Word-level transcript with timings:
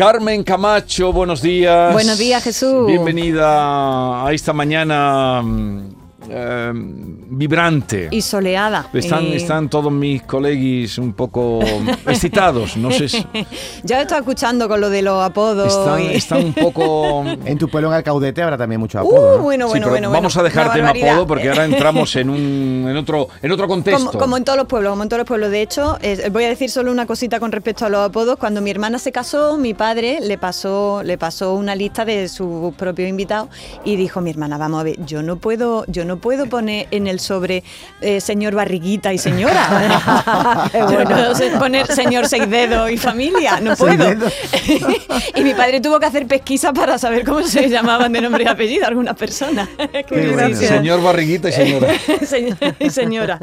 Carmen 0.00 0.42
Camacho, 0.44 1.12
buenos 1.12 1.42
días. 1.42 1.92
Buenos 1.92 2.16
días, 2.16 2.42
Jesús. 2.42 2.86
Bienvenida 2.86 4.26
a 4.26 4.32
esta 4.32 4.54
mañana 4.54 5.42
mm, 5.42 5.99
eh, 6.30 6.70
vibrante. 6.74 8.08
Y 8.10 8.22
soleada. 8.22 8.88
Están, 8.92 9.24
Y- 9.24 9.34
están 9.34 9.68
todos 9.68 9.92
mis 9.92 10.22
colegis 10.22 10.98
un 10.98 11.12
poco 11.12 11.60
excitados, 12.06 12.76
no 12.76 12.90
sé. 12.90 13.08
si- 13.08 13.26
Ya 13.84 13.98
he 13.98 14.02
estado 14.02 14.20
escuchando 14.20 14.68
con 14.68 14.80
lo 14.80 14.90
de 14.90 15.02
los 15.02 15.22
apodos. 15.22 15.68
Están, 15.68 16.02
y- 16.02 16.14
están 16.16 16.44
un 16.44 16.52
poco... 16.54 17.24
En 17.44 17.58
tu 17.58 17.68
pueblo 17.68 17.88
en 17.88 17.94
Alcaudete 17.94 18.42
habrá 18.42 18.56
también 18.58 18.80
mucho 18.80 18.98
Uh, 18.98 19.00
apodo, 19.08 19.36
¿no? 19.38 19.42
bueno, 19.44 19.66
Sí, 19.66 19.70
bueno, 19.70 19.86
pero 19.86 19.90
bueno. 19.92 20.10
vamos 20.10 20.36
a 20.36 20.42
dejar 20.42 20.66
Una 20.66 20.74
tema 20.74 20.86
barbaridad. 20.88 21.12
apodo 21.14 21.26
porque 21.26 21.48
ahora 21.48 21.64
entramos 21.64 22.14
en, 22.16 22.30
un, 22.30 22.86
en, 22.88 22.96
otro, 22.96 23.28
en 23.42 23.52
otro 23.52 23.66
contexto. 23.68 24.06
Como, 24.06 24.18
como 24.18 24.36
en 24.36 24.44
todos 24.44 24.58
los 24.58 24.66
pueblos, 24.66 24.90
como 24.90 25.02
en 25.02 25.08
todos 25.08 25.18
los 25.20 25.26
pueblos. 25.26 25.50
De 25.50 25.62
hecho, 25.62 25.98
eh, 26.02 26.28
voy 26.30 26.44
a 26.44 26.48
decir 26.48 26.70
solo 26.70 26.90
una 26.92 27.06
cosita 27.06 27.40
con 27.40 27.50
respecto 27.52 27.86
a 27.86 27.88
los 27.88 28.06
apodos. 28.06 28.36
Cuando 28.38 28.60
mi 28.60 28.70
hermana 28.70 28.98
se 28.98 29.10
casó, 29.12 29.56
mi 29.56 29.74
padre 29.74 30.18
le 30.20 30.38
pasó, 30.38 31.02
le 31.02 31.16
pasó 31.18 31.54
una 31.54 31.74
lista 31.74 32.04
de 32.04 32.28
sus 32.28 32.74
propios 32.74 33.08
invitados 33.08 33.48
y 33.84 33.96
dijo 33.96 34.20
mi 34.20 34.30
hermana, 34.30 34.58
vamos 34.58 34.80
a 34.80 34.84
ver, 34.84 35.04
yo 35.06 35.22
no 35.22 35.36
puedo, 35.36 35.84
yo 35.88 36.04
no 36.04 36.18
puedo 36.20 36.46
poner 36.46 36.86
en 36.90 37.06
el 37.06 37.20
sobre 37.20 37.62
eh, 38.00 38.20
señor 38.20 38.54
barriguita 38.54 39.12
y 39.12 39.18
señora. 39.18 40.70
Yo 40.72 40.98
no 40.98 41.04
puedo 41.04 41.58
poner 41.58 41.86
señor 41.86 42.28
seis 42.28 42.48
dedos 42.48 42.90
y 42.90 42.96
familia, 42.96 43.60
no 43.60 43.76
puedo. 43.76 44.06
y 45.34 45.42
mi 45.42 45.54
padre 45.54 45.80
tuvo 45.80 45.98
que 45.98 46.06
hacer 46.06 46.26
pesquisa 46.26 46.72
para 46.72 46.98
saber 46.98 47.24
cómo 47.24 47.42
se 47.42 47.68
llamaban 47.68 48.12
de 48.12 48.20
nombre 48.20 48.44
y 48.44 48.46
apellido 48.46 48.86
algunas 48.86 49.16
personas. 49.16 49.68
Bueno. 50.10 50.56
Señor 50.56 51.02
Barriguita 51.02 51.48
y 51.48 51.52
señora. 51.52 51.88
Señor 52.26 52.56
y 52.78 52.90
señora. 52.90 53.38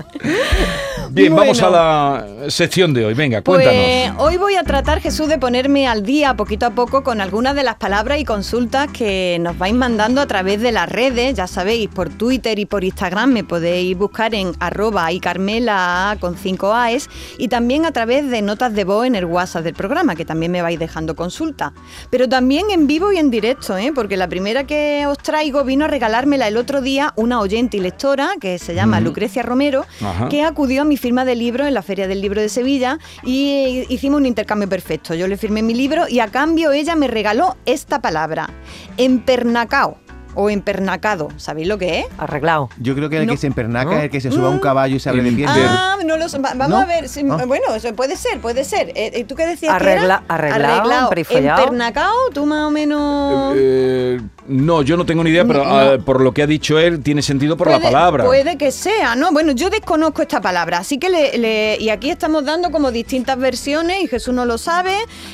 Bien, 1.09 1.35
vamos 1.35 1.61
a 1.61 1.69
la 1.69 2.27
sección 2.49 2.93
de 2.93 3.05
hoy. 3.05 3.13
Venga, 3.13 3.41
Pues 3.41 3.63
cuéntanos. 3.63 4.21
hoy 4.21 4.37
voy 4.37 4.55
a 4.55 4.63
tratar, 4.63 4.99
Jesús, 5.01 5.27
de 5.27 5.37
ponerme 5.37 5.87
al 5.87 6.03
día 6.03 6.35
poquito 6.35 6.65
a 6.65 6.71
poco 6.71 7.03
con 7.03 7.21
algunas 7.21 7.55
de 7.55 7.63
las 7.63 7.75
palabras 7.75 8.19
y 8.19 8.25
consultas 8.25 8.89
que 8.91 9.37
nos 9.39 9.57
vais 9.57 9.73
mandando 9.73 10.21
a 10.21 10.27
través 10.27 10.61
de 10.61 10.71
las 10.71 10.89
redes. 10.89 11.35
Ya 11.35 11.47
sabéis, 11.47 11.89
por 11.89 12.09
Twitter 12.09 12.59
y 12.59 12.65
por 12.67 12.83
Instagram 12.83 13.31
me 13.31 13.43
podéis 13.43 13.97
buscar 13.97 14.35
en 14.35 14.53
arroba 14.59 15.11
y 15.11 15.19
Carmela 15.19 16.17
con 16.19 16.37
5 16.37 16.73
A's 16.73 17.09
y 17.37 17.47
también 17.47 17.85
a 17.85 17.91
través 17.91 18.29
de 18.29 18.41
notas 18.41 18.73
de 18.73 18.83
voz 18.83 19.05
en 19.05 19.15
el 19.15 19.25
WhatsApp 19.25 19.63
del 19.63 19.73
programa, 19.73 20.15
que 20.15 20.25
también 20.25 20.51
me 20.51 20.61
vais 20.61 20.79
dejando 20.79 21.15
consultas. 21.15 21.73
Pero 22.09 22.29
también 22.29 22.69
en 22.69 22.87
vivo 22.87 23.11
y 23.11 23.17
en 23.17 23.29
directo, 23.29 23.77
¿eh? 23.77 23.91
porque 23.93 24.17
la 24.17 24.27
primera 24.27 24.65
que 24.65 25.05
os 25.07 25.17
traigo 25.17 25.63
vino 25.63 25.85
a 25.85 25.87
regalármela 25.87 26.47
el 26.47 26.57
otro 26.57 26.81
día 26.81 27.13
una 27.15 27.39
oyente 27.39 27.77
y 27.77 27.79
lectora 27.79 28.31
que 28.39 28.59
se 28.59 28.75
llama 28.75 28.99
Lucrecia 28.99 29.43
Romero, 29.43 29.85
Ajá. 30.01 30.29
que 30.29 30.43
acudió 30.43 30.81
a 30.83 30.85
mi 30.85 30.97
firma 30.97 31.25
de 31.25 31.35
libros 31.35 31.67
en 31.67 31.73
la 31.73 31.81
Feria 31.81 32.07
del 32.07 32.21
Libro 32.21 32.41
de 32.41 32.49
Sevilla 32.49 32.99
y 33.23 33.85
hicimos 33.89 34.19
un 34.19 34.25
intercambio 34.25 34.69
perfecto. 34.69 35.13
Yo 35.13 35.27
le 35.27 35.37
firmé 35.37 35.61
mi 35.61 35.73
libro 35.73 36.07
y 36.07 36.19
a 36.19 36.27
cambio 36.27 36.71
ella 36.71 36.95
me 36.95 37.07
regaló 37.07 37.55
esta 37.65 38.01
palabra, 38.01 38.49
empernacao 38.97 39.97
o 40.39 40.49
empernacado. 40.51 41.29
¿Sabéis 41.37 41.67
lo 41.67 41.77
que 41.79 42.01
es? 42.01 42.05
Arreglado. 42.19 42.69
Yo 42.79 42.93
creo 42.95 43.09
que 43.09 43.17
el 43.17 43.25
No. 43.25 43.31
que 43.33 43.37
se 43.37 43.47
empernaca 43.47 43.89
¿No? 43.91 43.97
es 43.97 44.03
el 44.03 44.09
que 44.11 44.21
se 44.21 44.31
sube 44.31 44.45
a 44.45 44.49
un 44.49 44.59
caballo 44.59 44.95
y 44.95 44.99
se 44.99 45.09
abre 45.09 45.23
de 45.23 45.31
pierna. 45.31 45.55
Ah, 45.57 45.97
no 46.05 46.15
lo 46.15 46.29
sé. 46.29 46.37
Va- 46.37 46.53
Vamos 46.55 46.69
¿No? 46.69 46.77
a 46.77 46.85
ver. 46.85 47.09
si- 47.09 47.25
Ah. 47.29 47.43
Bueno, 47.47 47.73
eso 47.75 47.91
puede 47.95 48.15
ser, 48.15 48.39
puede 48.39 48.63
ser. 48.63 48.89
Eh, 48.89 49.11
eh, 49.15 49.23
¿Tú 49.23 49.33
qué 49.35 49.45
decías 49.47 49.73
Arregla- 49.73 50.19
que 50.27 50.35
era? 50.35 50.45
arreglado, 50.55 51.09
perifollado. 51.09 51.63
Empernacao, 51.63 52.13
tú 52.33 52.45
más 52.45 52.67
o 52.67 52.71
menos... 52.71 53.53
Eh, 53.57 54.21
no, 54.47 54.81
yo 54.83 54.95
no 54.95 55.05
tengo 55.05 55.23
ni 55.23 55.31
idea, 55.31 55.43
pero 55.45 55.63
No. 55.65 55.69
ah, 55.77 55.97
por 56.05 56.21
lo 56.21 56.33
que 56.33 56.43
ha 56.43 56.47
dicho 56.47 56.77
él, 56.79 57.01
tiene 57.01 57.21
sentido 57.21 57.57
por 57.57 57.67
la 57.69 57.79
Puede- 57.79 57.91
palabra. 57.91 58.23
Puede 58.25 58.57
que 58.57 58.71
sea, 58.71 59.15
¿no? 59.15 59.31
Bueno, 59.31 59.51
yo 59.53 59.69
desconozco 59.69 60.21
esta 60.21 60.39
palabra, 60.39 60.77
así 60.79 60.97
que 60.99 61.09
le, 61.09 61.37
le- 61.37 61.77
y 61.79 61.89
aquí 61.89 62.09
estamos 62.11 62.45
dando 62.45 62.71
como 62.71 62.91
distintas 62.91 63.37
versiones 63.37 64.03
y 64.03 64.07
Jesús 64.07 64.33
no 64.33 64.45
lo 64.45 64.57
sabe. 64.57 64.93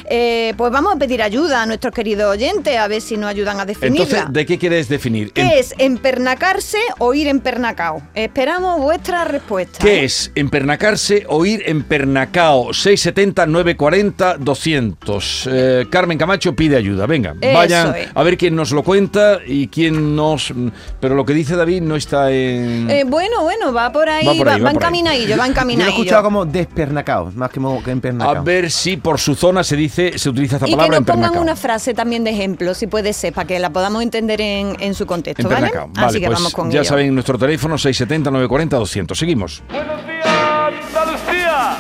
eh, 0.09 0.53
pues 0.58 0.72
vamos 0.72 0.94
a 0.94 0.97
pedir 0.97 1.22
ayuda 1.22 1.62
a 1.64 1.66
nuestros 1.66 1.94
queridos 1.94 2.25
oyentes 2.31 2.78
a 2.78 2.88
ver 2.88 3.02
si 3.02 3.18
nos 3.18 3.30
ayudan 3.30 3.59
a 3.59 3.66
definirla. 3.66 4.03
Entonces, 4.03 4.34
¿de 4.34 4.46
qué 4.46 4.58
quieres 4.59 4.88
definir? 4.94 5.31
¿Qué 5.34 5.59
es 5.59 5.74
empernacarse 5.78 6.80
o 7.00 7.14
ir 7.14 7.28
empernacao? 7.28 8.02
Esperamos 8.14 8.80
vuestra 8.80 9.26
respuesta. 9.26 9.80
¿Qué 9.80 10.02
¿eh? 10.02 10.06
es 10.06 10.31
empernacarse 10.36 11.26
o 11.28 11.46
ir 11.46 11.64
empernacao? 11.66 12.74
670 12.74 13.46
940 13.48 14.38
200. 14.38 15.50
Eh, 15.52 15.86
Carmen 15.90 16.18
Camacho 16.18 16.56
pide 16.56 16.78
ayuda. 16.78 17.06
Venga, 17.06 17.36
Eso 17.42 17.53
vayan 17.53 17.96
es. 17.96 18.08
a 18.14 18.24
ver 18.24 18.38
quién 18.38 18.56
nos 18.56 18.72
lo 18.72 18.84
cuenta 18.84 19.40
y 19.46 19.68
quién 19.68 20.16
nos. 20.16 20.53
Pero 21.00 21.16
lo 21.16 21.26
que 21.26 21.34
dice 21.34 21.56
David 21.56 21.82
no 21.82 21.96
está 21.96 22.32
en. 22.32 22.90
Eh, 22.90 23.03
bueno, 23.06 23.44
bueno, 23.44 23.74
va 23.74 23.92
por 23.92 24.09
ahí, 24.09 24.26
Va 24.26 24.34
por 24.34 24.50
ahí, 24.50 24.62
va, 24.62 24.66
va 24.66 24.72
va 24.72 24.72
encaminadillo, 24.72 25.38
va 25.38 25.48
Yo 25.48 25.78
lo 25.78 25.84
he 25.86 25.90
escuchado 25.90 26.24
como 26.24 26.46
despernacao, 26.46 27.32
más 27.36 27.50
que, 27.50 27.59
que 27.84 27.90
a 27.90 27.94
empernacao. 27.94 28.44
ver 28.44 28.72
si 28.72 28.98
por 28.98 29.20
su 29.20 29.36
zona 29.36 29.64
se 29.64 29.76
dice, 29.76 30.18
se 30.18 30.30
utiliza 30.30 30.58
esta 30.58 30.68
Y 30.68 30.72
que 30.72 30.78
palabra 30.78 31.00
nos 31.00 31.08
pongan 31.08 31.38
una 31.38 31.56
frase 31.56 31.94
también 31.94 32.24
de 32.24 32.32
ejemplo, 32.32 32.74
si 32.74 32.88
puede 32.88 33.14
ser, 33.14 33.34
para 33.34 33.48
que 33.48 33.59
la 33.59 33.72
podamos 33.72 34.03
entender 34.03 34.42
en, 34.42 34.76
en 34.84 34.94
su 34.94 35.06
contexto, 35.06 35.48
¿vale? 35.48 35.72
Vale, 35.74 36.08
Así 36.08 36.20
que 36.20 36.26
pues 36.26 36.38
vamos 36.40 36.54
con 36.54 36.70
ya 36.70 36.82
ello. 36.82 36.90
saben 36.90 37.14
nuestro 37.14 37.38
teléfono 37.38 37.78
670 37.78 38.30
940 38.30 38.78
200. 38.78 39.18
Seguimos. 39.18 39.64
Buenos 39.70 40.06
días, 40.06 40.74
Andalucía. 40.94 41.78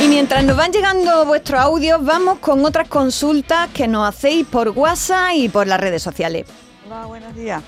Y 0.00 0.08
mientras 0.08 0.44
nos 0.44 0.56
van 0.56 0.70
llegando 0.70 1.26
vuestros 1.26 1.60
audios, 1.60 2.04
vamos 2.04 2.38
con 2.38 2.64
otras 2.64 2.86
consultas 2.88 3.68
que 3.74 3.88
nos 3.88 4.08
hacéis 4.08 4.46
por 4.46 4.68
WhatsApp 4.68 5.32
y 5.34 5.48
por 5.48 5.66
las 5.66 5.80
redes 5.80 6.00
sociales. 6.00 6.46
Hola, 6.86 7.06
buenos 7.06 7.34
días. 7.34 7.62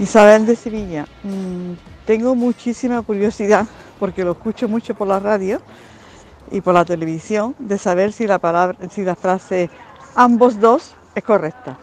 Isabel 0.00 0.46
de 0.46 0.56
Sevilla. 0.56 1.06
Mm, 1.22 1.74
tengo 2.04 2.34
muchísima 2.34 3.00
curiosidad, 3.02 3.66
porque 4.00 4.24
lo 4.24 4.32
escucho 4.32 4.68
mucho 4.68 4.96
por 4.96 5.06
la 5.06 5.20
radio 5.20 5.62
y 6.50 6.60
por 6.60 6.74
la 6.74 6.84
televisión, 6.84 7.54
de 7.58 7.78
saber 7.78 8.12
si 8.12 8.26
la 8.26 8.38
palabra, 8.38 8.76
si 8.90 9.04
la 9.04 9.14
frase 9.14 9.70
ambos 10.14 10.60
dos 10.60 10.94
es 11.14 11.24
correcta. 11.24 11.78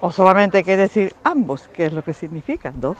O 0.00 0.10
solamente 0.10 0.58
hay 0.58 0.64
que 0.64 0.76
decir 0.76 1.14
ambos, 1.24 1.68
que 1.74 1.86
es 1.86 1.92
lo 1.92 2.02
que 2.02 2.14
significa 2.14 2.72
dos. 2.74 2.96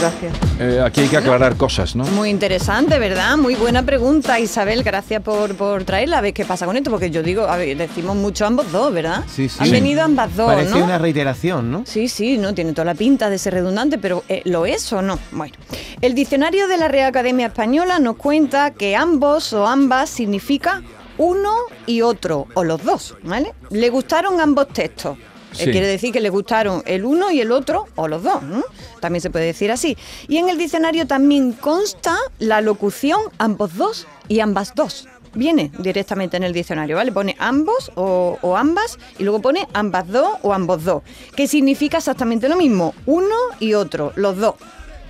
Gracias. 0.00 0.34
Eh, 0.60 0.80
aquí 0.84 1.02
hay 1.02 1.08
que 1.08 1.16
aclarar 1.16 1.56
cosas, 1.56 1.96
¿no? 1.96 2.04
Muy 2.04 2.30
interesante, 2.30 2.98
¿verdad? 2.98 3.36
Muy 3.36 3.54
buena 3.54 3.82
pregunta, 3.82 4.38
Isabel. 4.38 4.82
Gracias 4.82 5.22
por, 5.22 5.54
por 5.54 5.84
traerla. 5.84 6.18
A 6.18 6.20
ver 6.20 6.34
qué 6.34 6.44
pasa 6.44 6.66
con 6.66 6.76
esto, 6.76 6.90
porque 6.90 7.10
yo 7.10 7.22
digo, 7.22 7.44
a 7.46 7.56
ver, 7.56 7.76
decimos 7.76 8.16
mucho 8.16 8.46
ambos 8.46 8.70
dos, 8.72 8.92
¿verdad? 8.92 9.24
Sí, 9.28 9.48
sí. 9.48 9.58
Han 9.60 9.70
venido 9.70 10.02
ambas 10.02 10.34
dos, 10.36 10.46
Parece 10.52 10.78
¿no? 10.78 10.84
una 10.84 10.98
reiteración, 10.98 11.70
¿no? 11.70 11.84
Sí, 11.86 12.08
sí, 12.08 12.38
no 12.38 12.54
tiene 12.54 12.72
toda 12.72 12.84
la 12.84 12.94
pinta 12.94 13.30
de 13.30 13.38
ser 13.38 13.54
redundante, 13.54 13.98
pero 13.98 14.24
eh, 14.28 14.42
¿lo 14.44 14.66
es 14.66 14.92
o 14.92 15.02
no? 15.02 15.18
Bueno, 15.32 15.54
el 16.00 16.14
diccionario 16.14 16.68
de 16.68 16.76
la 16.78 16.88
Real 16.88 17.08
Academia 17.08 17.46
Española 17.46 17.98
nos 17.98 18.16
cuenta 18.16 18.72
que 18.72 18.96
ambos 18.96 19.52
o 19.52 19.66
ambas 19.66 20.10
significa 20.10 20.82
uno 21.18 21.54
y 21.86 22.02
otro, 22.02 22.46
o 22.54 22.64
los 22.64 22.82
dos, 22.84 23.14
¿vale? 23.22 23.54
Le 23.70 23.88
gustaron 23.88 24.40
ambos 24.40 24.68
textos. 24.68 25.16
Eh, 25.58 25.64
Sí. 25.64 25.70
quiere 25.70 25.86
decir 25.86 26.12
que 26.12 26.20
le 26.20 26.30
gustaron 26.30 26.82
el 26.86 27.04
uno 27.04 27.30
y 27.30 27.40
el 27.40 27.52
otro, 27.52 27.86
o 27.96 28.08
los 28.08 28.22
dos. 28.22 28.40
También 29.00 29.20
se 29.20 29.30
puede 29.30 29.46
decir 29.46 29.70
así. 29.72 29.96
Y 30.28 30.36
en 30.38 30.48
el 30.48 30.58
diccionario 30.58 31.06
también 31.06 31.52
consta 31.52 32.16
la 32.38 32.60
locución 32.60 33.20
ambos 33.38 33.74
dos 33.76 34.06
y 34.28 34.40
ambas 34.40 34.74
dos. 34.74 35.08
Viene 35.34 35.70
directamente 35.78 36.38
en 36.38 36.44
el 36.44 36.52
diccionario, 36.54 36.96
¿vale? 36.96 37.12
Pone 37.12 37.36
ambos 37.38 37.92
o, 37.94 38.38
o 38.40 38.56
ambas 38.56 38.98
y 39.18 39.22
luego 39.24 39.40
pone 39.42 39.68
ambas 39.74 40.08
dos 40.08 40.28
o 40.42 40.52
ambos 40.54 40.84
dos, 40.84 41.02
que 41.34 41.46
significa 41.46 41.98
exactamente 41.98 42.48
lo 42.48 42.56
mismo, 42.56 42.94
uno 43.04 43.34
y 43.60 43.74
otro, 43.74 44.12
los 44.16 44.38
dos. 44.38 44.54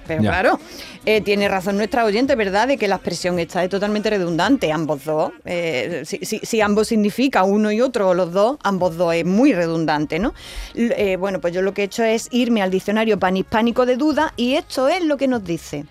Pero 0.07 0.23
Ya. 0.23 0.31
claro, 0.31 0.61
eh, 1.05 1.21
tiene 1.21 1.49
razón 1.49 1.77
nuestra 1.77 2.05
oyente, 2.05 2.35
¿verdad?, 2.37 2.69
de 2.69 2.77
que 2.79 2.89
la 2.89 2.97
expresión 2.97 3.39
esta 3.39 3.63
es 3.65 3.71
totalmente 3.71 4.11
redundante, 4.11 4.71
ambos 4.73 5.05
dos. 5.05 5.33
Eh, 5.45 6.03
si, 6.05 6.19
si- 6.23 6.41
si 6.43 6.61
ambos 6.61 6.89
significa 6.89 7.45
uno 7.45 7.71
y 7.73 7.81
otro, 7.81 8.09
o 8.11 8.15
los 8.15 8.33
dos, 8.33 8.57
ambos 8.63 8.97
dos 8.97 9.15
es 9.15 9.25
muy 9.25 9.53
redundante, 9.53 10.19
¿no? 10.19 10.35
Eh, 10.75 11.17
bueno, 11.17 11.41
pues 11.41 11.53
yo 11.55 11.63
lo 11.63 11.75
que 11.75 11.83
he 11.83 11.85
hecho 11.87 12.05
es 12.05 12.29
irme 12.31 12.63
al 12.63 12.71
diccionario 12.71 13.19
panhispánico 13.19 13.87
de 13.87 13.97
duda 13.97 14.33
y 14.37 14.55
esto 14.55 14.89
es 14.89 15.05
lo 15.05 15.17
que 15.17 15.29
nos 15.29 15.45
dice. 15.45 15.85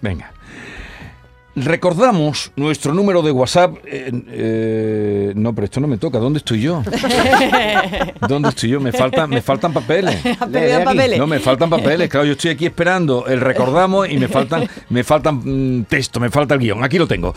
Venga. 0.00 0.32
Recordamos 1.56 2.52
nuestro 2.56 2.92
número 2.92 3.22
de 3.22 3.30
WhatsApp. 3.30 3.76
eh, 3.86 4.12
eh, 4.28 5.32
no, 5.34 5.54
pero 5.54 5.64
esto 5.64 5.80
no 5.80 5.88
me 5.88 5.96
toca. 5.96 6.18
¿Dónde 6.18 6.38
estoy 6.38 6.60
yo? 6.60 6.82
¿Dónde 8.28 8.50
estoy 8.50 8.68
yo? 8.68 8.80
Me 8.80 8.92
faltan, 8.92 9.30
me 9.30 9.40
faltan 9.40 9.72
papeles. 9.72 10.22
No, 11.18 11.26
me 11.26 11.40
faltan 11.40 11.70
papeles. 11.70 12.10
Claro, 12.10 12.26
yo 12.26 12.32
estoy 12.32 12.50
aquí 12.50 12.66
esperando 12.66 13.26
el 13.26 13.40
recordamos 13.40 14.06
y 14.06 14.18
me 14.18 14.28
faltan, 14.28 14.68
me 14.90 15.02
faltan 15.02 15.40
mm, 15.78 15.84
texto, 15.84 16.20
me 16.20 16.28
falta 16.28 16.52
el 16.54 16.60
guion. 16.60 16.84
Aquí 16.84 16.98
lo 16.98 17.08
tengo. 17.08 17.34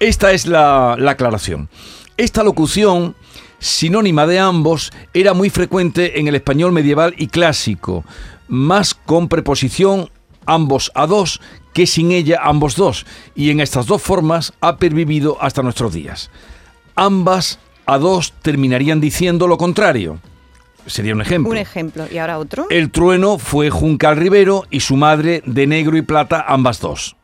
Esta 0.00 0.32
es 0.32 0.46
la, 0.48 0.96
la 0.98 1.12
aclaración. 1.12 1.68
Esta 2.16 2.42
locución, 2.42 3.14
sinónima 3.60 4.26
de 4.26 4.40
ambos, 4.40 4.90
era 5.14 5.32
muy 5.32 5.48
frecuente 5.48 6.18
en 6.18 6.26
el 6.26 6.34
español 6.34 6.72
medieval 6.72 7.14
y 7.16 7.28
clásico, 7.28 8.04
más 8.48 8.94
con 8.94 9.28
preposición 9.28 10.10
ambos 10.46 10.90
a 10.94 11.06
dos 11.06 11.40
que 11.72 11.86
sin 11.86 12.12
ella 12.12 12.40
ambos 12.42 12.76
dos, 12.76 13.06
y 13.34 13.50
en 13.50 13.60
estas 13.60 13.86
dos 13.86 14.02
formas 14.02 14.52
ha 14.60 14.76
pervivido 14.76 15.38
hasta 15.40 15.62
nuestros 15.62 15.92
días. 15.92 16.30
Ambas 16.94 17.58
a 17.86 17.98
dos 17.98 18.32
terminarían 18.42 19.00
diciendo 19.00 19.46
lo 19.46 19.56
contrario. 19.56 20.18
Sería 20.86 21.14
un 21.14 21.20
ejemplo. 21.20 21.50
Un 21.50 21.58
ejemplo. 21.58 22.06
¿Y 22.10 22.18
ahora 22.18 22.38
otro? 22.38 22.66
El 22.70 22.90
trueno 22.90 23.38
fue 23.38 23.70
Juncal 23.70 24.16
Rivero 24.16 24.64
y 24.70 24.80
su 24.80 24.96
madre 24.96 25.42
de 25.46 25.66
negro 25.66 25.96
y 25.96 26.02
plata 26.02 26.44
ambas 26.48 26.80
dos. 26.80 27.16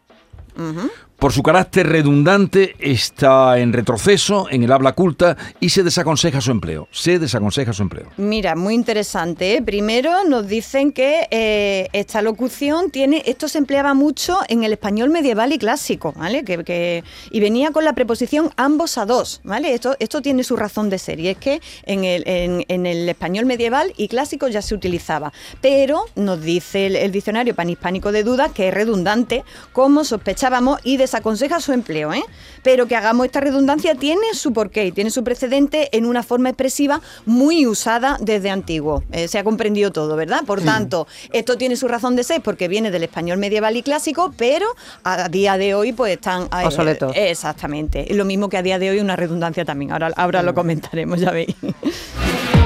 Por 1.19 1.33
su 1.33 1.43
carácter 1.43 1.87
redundante, 1.89 2.77
está 2.79 3.59
en 3.59 3.73
retroceso 3.73 4.49
en 4.51 4.63
el 4.63 4.73
habla 4.73 4.93
culta 4.93 5.37
y 5.61 5.71
se 5.71 5.83
desaconseja 5.83 6.41
su 6.41 6.51
empleo. 6.51 6.89
Se 6.91 7.19
desaconseja 7.19 7.73
su 7.73 7.83
empleo. 7.83 8.07
Mira, 8.19 8.55
muy 8.55 8.75
interesante. 8.75 9.57
¿eh? 9.57 9.63
Primero 9.63 10.25
nos 10.29 10.47
dicen 10.47 10.93
que 10.93 11.27
eh, 11.31 11.89
esta 11.93 12.21
locución 12.23 12.91
tiene, 12.91 13.23
esto 13.27 13.49
se 13.49 13.59
empleaba 13.59 13.95
mucho 13.95 14.39
en 14.49 14.63
el 14.65 14.73
español 14.73 15.09
medieval 15.11 15.53
y 15.53 15.59
clásico, 15.59 16.13
¿vale? 16.17 16.45
Que, 16.45 16.63
que- 16.65 17.03
y 17.31 17.41
venía 17.41 17.71
con 17.71 17.85
la 17.85 17.95
preposición 17.95 18.51
ambos 18.57 18.99
a 18.99 19.07
dos, 19.07 19.41
¿vale? 19.43 19.73
Esto, 19.73 19.97
esto 19.99 20.21
tiene 20.21 20.45
su 20.45 20.57
razón 20.57 20.91
de 20.91 20.99
ser 20.99 21.19
y 21.21 21.29
es 21.29 21.39
que 21.39 21.61
en 21.85 22.05
el, 22.05 22.25
en- 22.27 22.87
el 22.87 23.09
español 23.09 23.47
medieval 23.47 23.93
y 23.97 24.09
clásico 24.09 24.49
ya 24.49 24.61
se 24.61 24.75
utilizaba, 24.75 25.33
pero 25.63 26.05
nos 26.15 26.43
dice 26.43 26.87
el, 26.87 26.97
el 26.97 27.11
diccionario 27.11 27.55
panhispánico 27.55 28.13
de 28.13 28.23
dudas 28.23 28.53
que 28.53 28.69
es 28.69 28.75
redundante, 28.75 29.45
como 29.73 30.05
sospechábamos, 30.05 30.81
y 30.85 30.97
desaconseja 31.07 31.61
su 31.61 31.73
empleo, 31.73 32.13
¿eh? 32.13 32.23
Pero 32.63 32.87
que 32.87 32.97
hagamos 32.97 33.27
esta 33.27 33.41
redundancia 33.41 33.95
tiene 33.95 34.35
su 34.35 34.53
porqué 34.53 34.87
y 34.87 34.93
tiene 34.93 35.11
su 35.11 35.25
precedente 35.25 35.89
en 35.97 36.05
una 36.07 36.23
forma 36.23 36.49
expresiva 36.51 37.01
muy 37.25 37.67
usada 37.67 38.19
desde 38.21 38.51
antiguo. 38.51 39.03
Eh, 39.13 39.29
se 39.29 39.39
ha 39.39 39.45
comprendido 39.45 39.91
todo, 39.93 40.17
¿verdad? 40.17 40.43
Por 40.45 40.61
tanto, 40.63 41.07
esto 41.33 41.57
tiene 41.57 41.77
su 41.77 41.89
razón 41.89 42.17
de 42.17 42.25
ser 42.25 42.41
porque 42.43 42.69
viene 42.69 42.91
del 42.91 43.05
español 43.05 43.39
medieval 43.39 43.77
y 43.77 43.83
clásico, 43.83 44.35
pero 44.37 44.67
a 45.05 45.29
día 45.29 45.57
de 45.57 45.75
hoy 45.75 45.93
pues 45.93 46.13
están... 46.13 46.43
eh, 46.45 46.67
Obsoletos. 46.67 47.13
exactamente. 47.15 48.07
Lo 48.15 48.25
mismo 48.25 48.49
que 48.49 48.57
a 48.57 48.63
día 48.63 48.79
de 48.79 48.91
hoy 48.91 49.01
una 49.01 49.17
redundancia 49.17 49.65
también. 49.65 49.93
Ahora, 49.93 50.11
ahora 50.17 50.43
lo 50.43 50.55
comentaremos, 50.55 51.21
ya 51.21 51.31
veis. 51.31 51.55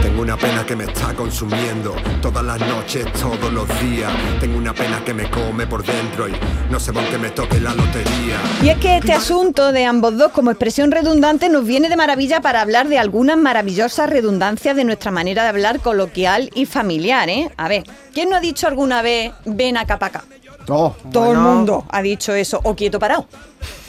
Tengo 0.03 0.23
una 0.23 0.37
pena 0.37 0.65
que 0.65 0.75
me 0.75 0.85
está 0.85 1.15
consumiendo 1.15 1.95
todas 2.23 2.45
las 2.45 2.59
noches, 2.61 3.05
todos 3.13 3.53
los 3.53 3.69
días. 3.81 4.11
Tengo 4.41 4.57
una 4.59 4.73
pena 4.75 5.03
que 5.05 5.13
me 5.15 5.31
come 5.31 5.67
por 5.67 5.85
dentro 5.85 6.29
y 6.29 6.33
no 6.71 6.81
sé 6.81 6.93
por 6.93 7.05
qué 7.05 7.19
me 7.19 7.31
toque 7.31 7.61
la 7.61 7.75
lotería. 7.75 8.30
Y 8.63 8.69
es 8.69 8.79
que 8.79 8.99
este 8.99 9.13
asunto 9.13 9.73
de 9.73 9.85
ambos 9.85 10.17
dos 10.19 10.33
como 10.33 10.51
expresión 10.51 10.91
redundante 10.91 11.49
nos 11.49 11.65
viene 11.65 11.89
de 11.89 11.97
maravilla 11.97 12.41
para 12.41 12.61
hablar 12.61 12.89
de 12.89 12.99
algunas 12.99 13.37
maravillosas 13.37 14.11
redundancias 14.11 14.77
de 14.77 14.85
nuestra 14.85 15.11
manera 15.11 15.45
de 15.45 15.49
hablar 15.49 15.81
coloquial 15.81 16.51
y 16.55 16.67
familiar, 16.67 17.29
¿eh? 17.29 17.51
A 17.57 17.69
ver, 17.69 17.85
¿quién 18.13 18.29
no 18.29 18.37
ha 18.37 18.41
dicho 18.41 18.67
alguna 18.67 19.03
vez 19.03 19.33
ven 19.45 19.77
acá 19.77 19.99
para 19.99 20.19
acá? 20.19 20.25
Oh, 20.71 20.95
Todo 21.13 21.33
el 21.33 21.39
mundo 21.39 21.85
ha 21.89 22.03
dicho 22.03 22.35
eso, 22.35 22.61
o 22.63 22.75
quieto 22.75 22.99
parado. 22.99 23.27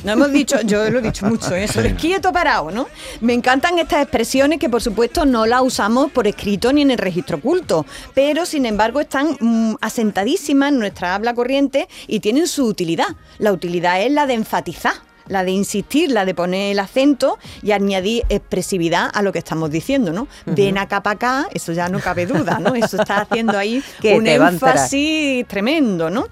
No 0.04 0.14
hemos 0.14 0.32
dicho, 0.32 0.60
yo 0.62 0.90
lo 0.90 1.00
he 1.00 1.02
dicho 1.02 1.28
mucho, 1.28 1.54
eso 1.54 1.82
de 1.82 1.96
quieto 1.96 2.34
parado, 2.34 2.72
¿no? 2.72 2.88
Me 3.20 3.34
encantan 3.34 3.78
estas 3.78 4.02
expresiones 4.02 4.58
que 4.58 4.68
por 4.68 4.82
supuesto 4.82 5.26
no 5.26 5.46
las 5.46 5.62
usamos 5.62 6.12
por 6.12 6.28
escrito 6.28 6.74
ni 6.74 6.82
en 6.82 6.92
el 6.92 6.98
registro 6.98 7.38
oculto, 7.38 7.86
pero 8.16 8.46
sin 8.48 8.66
embargo 8.66 9.00
están 9.00 9.38
mm, 9.40 9.76
asentadísimas 9.80 10.70
en 10.70 10.80
nuestra 10.80 11.14
habla 11.14 11.36
corriente 11.36 11.88
y 12.08 12.20
tienen 12.20 12.48
su 12.48 12.66
utilidad. 12.66 13.08
La 13.38 13.54
utilidad 13.54 14.02
es 14.02 14.12
la 14.12 14.26
de 14.26 14.34
enfatizar. 14.34 14.94
La 15.28 15.44
de 15.46 15.52
insistir, 15.52 16.12
la 16.12 16.26
de 16.26 16.34
poner 16.34 16.72
el 16.74 16.80
acento 16.80 17.38
y 17.62 17.72
añadir 17.72 18.26
expresividad 18.28 19.10
a 19.14 19.22
lo 19.22 19.32
que 19.32 19.40
estamos 19.40 19.70
diciendo, 19.70 20.12
¿no? 20.12 20.28
Ven 20.46 20.78
acá 20.78 21.04
para 21.04 21.14
acá, 21.14 21.48
eso 21.54 21.72
ya 21.72 21.88
no 21.88 22.00
cabe 22.00 22.26
duda, 22.26 22.60
¿no? 22.60 22.74
Eso 22.76 23.00
está 23.00 23.22
haciendo 23.22 23.58
ahí 23.58 23.82
Que 24.02 24.16
un 24.16 24.28
énfasis 24.28 25.48
tremendo, 25.48 26.10
¿no? 26.10 26.26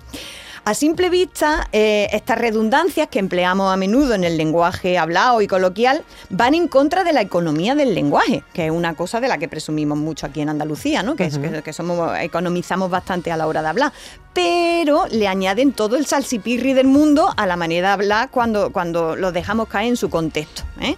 A 0.69 0.75
simple 0.75 1.09
vista, 1.09 1.67
eh, 1.71 2.09
estas 2.11 2.37
redundancias 2.37 3.07
que 3.07 3.17
empleamos 3.17 3.73
a 3.73 3.75
menudo 3.75 4.13
en 4.13 4.23
el 4.23 4.37
lenguaje 4.37 4.99
hablado 4.99 5.41
y 5.41 5.47
coloquial 5.47 6.03
van 6.29 6.53
en 6.53 6.67
contra 6.67 7.03
de 7.03 7.11
la 7.11 7.21
economía 7.21 7.73
del 7.73 7.95
lenguaje, 7.95 8.43
que 8.53 8.67
es 8.67 8.71
una 8.71 8.93
cosa 8.93 9.19
de 9.19 9.27
la 9.27 9.39
que 9.39 9.47
presumimos 9.47 9.97
mucho 9.97 10.27
aquí 10.27 10.41
en 10.41 10.49
Andalucía, 10.49 11.01
¿no? 11.01 11.15
que, 11.15 11.25
es- 11.25 11.39
que- 11.39 11.63
que 11.63 11.73
somos, 11.73 12.15
economizamos 12.19 12.91
bastante 12.91 13.31
a 13.31 13.37
la 13.37 13.47
hora 13.47 13.63
de 13.63 13.67
hablar. 13.67 13.93
Pero 14.35 15.07
le 15.09 15.27
añaden 15.27 15.71
todo 15.73 15.97
el 15.97 16.05
salsipirri 16.05 16.73
del 16.73 16.85
mundo 16.85 17.33
a 17.35 17.47
la 17.47 17.55
manera 17.55 17.87
de 17.87 17.93
hablar 17.95 18.29
cuando, 18.29 18.71
cuando 18.71 19.15
lo 19.15 19.31
dejamos 19.31 19.69
caer 19.69 19.87
en 19.89 19.97
su 19.97 20.11
contexto. 20.11 20.61
¿eh? 20.81 20.95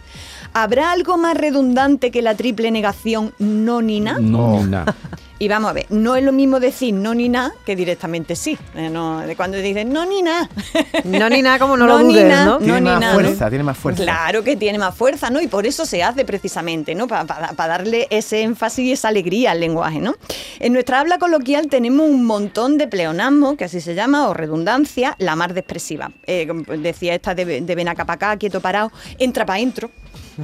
¿Habrá 0.54 0.92
algo 0.92 1.16
más 1.18 1.38
redundante 1.38 2.12
que 2.12 2.22
la 2.22 2.36
triple 2.36 2.72
negación 2.72 3.34
no 3.40 3.82
ni? 3.82 4.02
No, 4.02 4.20
ni 4.20 4.64
nada. 4.70 4.94
Y 5.42 5.48
vamos 5.48 5.72
a 5.72 5.74
ver, 5.74 5.88
no 5.90 6.16
es 6.16 6.24
lo 6.24 6.32
mismo 6.32 6.60
decir 6.60 6.94
no 6.94 7.16
ni 7.16 7.28
nada 7.28 7.52
que 7.66 7.76
directamente 7.76 8.36
sí. 8.36 8.60
Eh, 8.76 8.92
no, 8.92 9.22
de 9.22 9.36
cuando 9.36 9.58
dicen 9.58 9.92
no 9.92 10.06
ni 10.06 10.22
nada. 10.22 10.48
No 11.04 11.30
ni 11.32 11.42
nada 11.42 11.58
como 11.58 11.76
no, 11.76 11.88
lo 11.88 11.98
dudes, 11.98 12.28
na, 12.28 12.46
¿no? 12.46 12.60
Tiene 12.60 12.82
ni 12.82 12.90
más 12.92 13.00
na, 13.00 13.14
fuerza, 13.14 13.46
¿no? 13.46 13.50
tiene 13.50 13.64
más 13.64 13.78
fuerza. 13.80 14.04
Claro 14.04 14.44
que 14.44 14.56
tiene 14.56 14.78
más 14.78 14.94
fuerza, 14.94 15.32
¿no? 15.32 15.42
Y 15.42 15.48
por 15.48 15.66
eso 15.66 15.88
se 15.88 16.04
hace 16.04 16.26
precisamente, 16.26 16.94
¿no? 16.94 17.08
Para 17.08 17.26
darle 17.56 18.06
ese 18.12 18.44
énfasis 18.44 18.86
y 18.86 18.92
esa 18.92 19.08
alegría 19.08 19.50
al 19.50 19.62
lenguaje, 19.62 20.00
¿no? 20.00 20.14
En 20.60 20.74
nuestra 20.74 21.00
habla 21.00 21.18
coloquial 21.18 21.70
tenemos 21.70 22.08
un 22.08 22.24
montón 22.24 22.78
de 22.78 22.88
pleonasmos, 22.88 23.58
que 23.58 23.64
así 23.64 23.82
se 23.82 23.96
llama, 23.96 24.30
o 24.30 24.36
redundancia, 24.36 25.16
la 25.18 25.36
más 25.36 25.56
de 25.56 25.62
expresiva. 25.62 26.12
Eh, 26.28 26.48
decía 26.78 27.16
esta 27.16 27.34
de, 27.34 27.62
de 27.62 27.76
ven 27.76 27.88
acá 27.88 28.06
para 28.06 28.28
acá, 28.28 28.38
quieto 28.38 28.62
parado, 28.62 28.92
entra 29.18 29.44
para 29.48 29.58
adentro, 29.58 29.90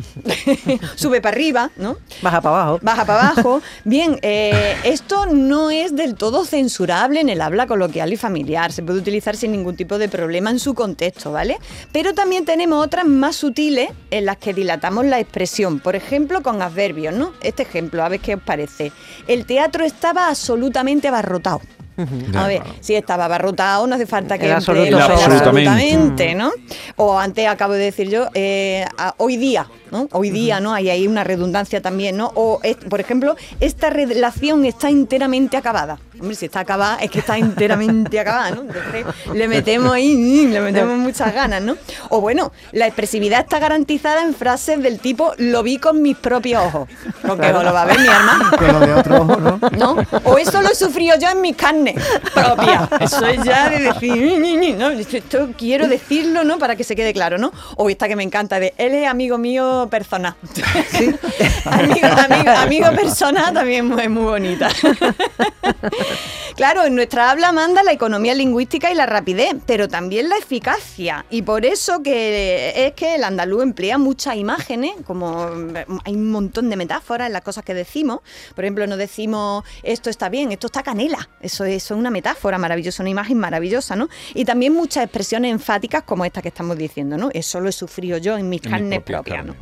sube 0.95 1.21
para 1.21 1.35
arriba, 1.35 1.71
¿no? 1.77 1.97
Baja 2.21 2.41
para 2.41 2.61
abajo. 2.61 2.79
Baja 2.81 3.05
para 3.05 3.29
abajo. 3.29 3.61
Bien, 3.83 4.19
eh, 4.21 4.75
esto 4.83 5.25
no 5.27 5.71
es 5.71 5.95
del 5.95 6.15
todo 6.15 6.45
censurable 6.45 7.19
en 7.19 7.29
el 7.29 7.41
habla 7.41 7.67
coloquial 7.67 8.13
y 8.13 8.17
familiar. 8.17 8.71
Se 8.71 8.83
puede 8.83 8.99
utilizar 8.99 9.35
sin 9.35 9.51
ningún 9.51 9.75
tipo 9.75 9.97
de 9.97 10.09
problema 10.09 10.49
en 10.49 10.59
su 10.59 10.73
contexto, 10.73 11.31
¿vale? 11.31 11.57
Pero 11.91 12.13
también 12.13 12.45
tenemos 12.45 12.85
otras 12.85 13.05
más 13.05 13.35
sutiles 13.35 13.89
en 14.11 14.25
las 14.25 14.37
que 14.37 14.53
dilatamos 14.53 15.05
la 15.05 15.19
expresión. 15.19 15.79
Por 15.79 15.95
ejemplo, 15.95 16.41
con 16.41 16.61
adverbios, 16.61 17.13
¿no? 17.13 17.33
Este 17.41 17.63
ejemplo, 17.63 18.03
a 18.03 18.09
ver 18.09 18.19
qué 18.19 18.35
os 18.35 18.41
parece. 18.41 18.91
El 19.27 19.45
teatro 19.45 19.83
estaba 19.83 20.27
absolutamente 20.27 21.07
abarrotado. 21.07 21.61
Ya, 21.97 22.43
A 22.43 22.47
ver, 22.47 22.61
claro. 22.61 22.75
si 22.79 22.93
estaba 22.95 23.25
abarrotado, 23.25 23.87
no 23.87 23.95
hace 23.95 24.05
falta 24.05 24.37
que 24.37 24.45
El 24.45 24.51
absolutamente. 24.53 25.23
absolutamente, 25.25 26.35
¿no? 26.35 26.51
O 26.95 27.17
antes 27.17 27.47
acabo 27.47 27.73
de 27.73 27.79
decir 27.85 28.09
yo, 28.09 28.27
eh, 28.35 28.85
a- 28.97 29.15
hoy 29.17 29.37
día, 29.37 29.67
¿no? 29.91 30.07
Hoy 30.11 30.29
día, 30.29 30.59
¿no? 30.59 30.73
Hay 30.73 30.89
ahí 30.91 31.07
una 31.07 31.23
redundancia 31.23 31.81
también, 31.81 32.15
¿no? 32.17 32.31
O, 32.35 32.59
es- 32.63 32.75
por 32.77 32.99
ejemplo, 32.99 33.35
esta 33.59 33.89
relación 33.89 34.65
está 34.65 34.89
enteramente 34.89 35.57
acabada. 35.57 35.99
Hombre, 36.19 36.35
si 36.35 36.45
está 36.45 36.61
acabada, 36.61 36.97
es 36.97 37.11
que 37.11 37.19
está 37.19 37.37
enteramente 37.37 38.19
acabada, 38.19 38.51
¿no? 38.51 38.61
Entonces, 38.61 39.05
le 39.33 39.47
metemos 39.47 39.93
ahí, 39.93 40.15
mm, 40.15 40.51
le 40.51 40.61
metemos 40.61 40.97
muchas 40.97 41.33
ganas, 41.33 41.61
¿no? 41.61 41.75
O 42.09 42.21
bueno, 42.21 42.51
la 42.71 42.87
expresividad 42.87 43.41
está 43.41 43.59
garantizada 43.59 44.23
en 44.23 44.33
frases 44.33 44.81
del 44.81 44.99
tipo, 44.99 45.33
lo 45.37 45.63
vi 45.63 45.77
con 45.77 46.01
mis 46.01 46.17
propios 46.17 46.63
ojos. 46.63 46.89
Porque 47.25 47.51
no 47.51 47.63
lo 47.63 47.73
va 47.73 47.83
a 47.83 47.85
ver 47.85 47.99
mi 47.99 48.07
hermano. 48.07 48.51
Lo 48.59 48.79
de 48.79 48.93
otro 48.93 49.21
ojo, 49.21 49.37
¿no? 49.37 49.59
¿no? 49.77 49.97
O 50.23 50.37
eso 50.37 50.61
lo 50.61 50.69
he 50.69 50.75
sufrido 50.75 51.17
yo 51.19 51.29
en 51.29 51.41
mis 51.41 51.55
carnes 51.55 51.95
propias. 52.33 52.89
Eso 52.99 53.25
es 53.25 53.43
ya 53.43 53.69
de 53.69 53.79
decir, 53.79 54.13
"Ni, 54.13 54.37
ni, 54.37 54.57
ni", 54.57 54.73
¿no? 54.73 54.89
Esto 54.89 55.49
quiero 55.57 55.87
decirlo, 55.87 56.43
¿no? 56.43 56.57
Para 56.57 56.75
que 56.75 56.83
se 56.83 56.95
quede 56.95 57.13
claro, 57.13 57.37
¿no? 57.37 57.51
O 57.75 57.89
esta 57.89 58.07
que 58.07 58.15
me 58.15 58.23
encanta 58.23 58.59
de, 58.59 58.73
él 58.77 58.93
es 58.95 59.07
amigo 59.07 59.37
mío 59.37 59.87
persona. 59.89 60.35
amigo, 61.65 62.07
amigo, 62.07 62.51
amigo 62.51 62.91
persona 62.91 63.53
también 63.53 63.99
es 63.99 64.09
muy 64.09 64.23
bonita. 64.23 64.69
Claro, 66.55 66.85
en 66.85 66.95
nuestra 66.95 67.29
habla 67.29 67.51
manda 67.51 67.83
la 67.83 67.91
economía 67.91 68.33
lingüística 68.33 68.91
y 68.91 68.95
la 68.95 69.05
rapidez, 69.05 69.55
pero 69.67 69.87
también 69.87 70.27
la 70.27 70.37
eficacia. 70.37 71.23
Y 71.29 71.43
por 71.43 71.65
eso 71.65 72.01
que 72.01 72.87
es 72.87 72.93
que 72.93 73.13
el 73.13 73.23
andaluz 73.23 73.61
emplea 73.61 73.99
muchas 73.99 74.37
imágenes, 74.37 74.93
como 75.05 75.49
mm, 75.49 75.99
hay 76.03 76.15
un 76.15 76.31
montón 76.31 76.71
de 76.71 76.75
metáforas 76.75 77.27
en 77.27 77.33
las 77.33 77.43
cosas 77.43 77.63
que 77.63 77.75
decimos. 77.75 78.21
Por 78.55 78.63
ejemplo, 78.63 78.87
no 78.87 78.97
decimos 78.97 79.63
esto 79.83 80.09
está 80.09 80.29
bien, 80.29 80.51
esto 80.51 80.65
está 80.65 80.81
canela. 80.81 81.29
Eso 81.41 81.63
es, 81.63 81.83
eso 81.83 81.93
es 81.93 81.99
una 81.99 82.09
metáfora 82.09 82.57
maravillosa, 82.57 83.03
una 83.03 83.11
imagen 83.11 83.37
maravillosa, 83.37 83.95
¿no? 83.95 84.09
Y 84.33 84.43
también 84.43 84.73
muchas 84.73 85.03
expresiones 85.03 85.51
enfáticas 85.51 86.03
como 86.03 86.25
esta 86.25 86.41
que 86.41 86.47
estamos 86.47 86.75
diciendo, 86.75 87.17
¿no? 87.17 87.29
Eso 87.33 87.59
lo 87.59 87.69
he 87.69 87.71
sufrido 87.73 88.17
yo 88.17 88.35
en 88.35 88.49
mis 88.49 88.63
En 88.65 88.71
carnes 88.71 89.01
propias 89.01 89.43
propias, 89.43 89.45
¿no? 89.45 89.55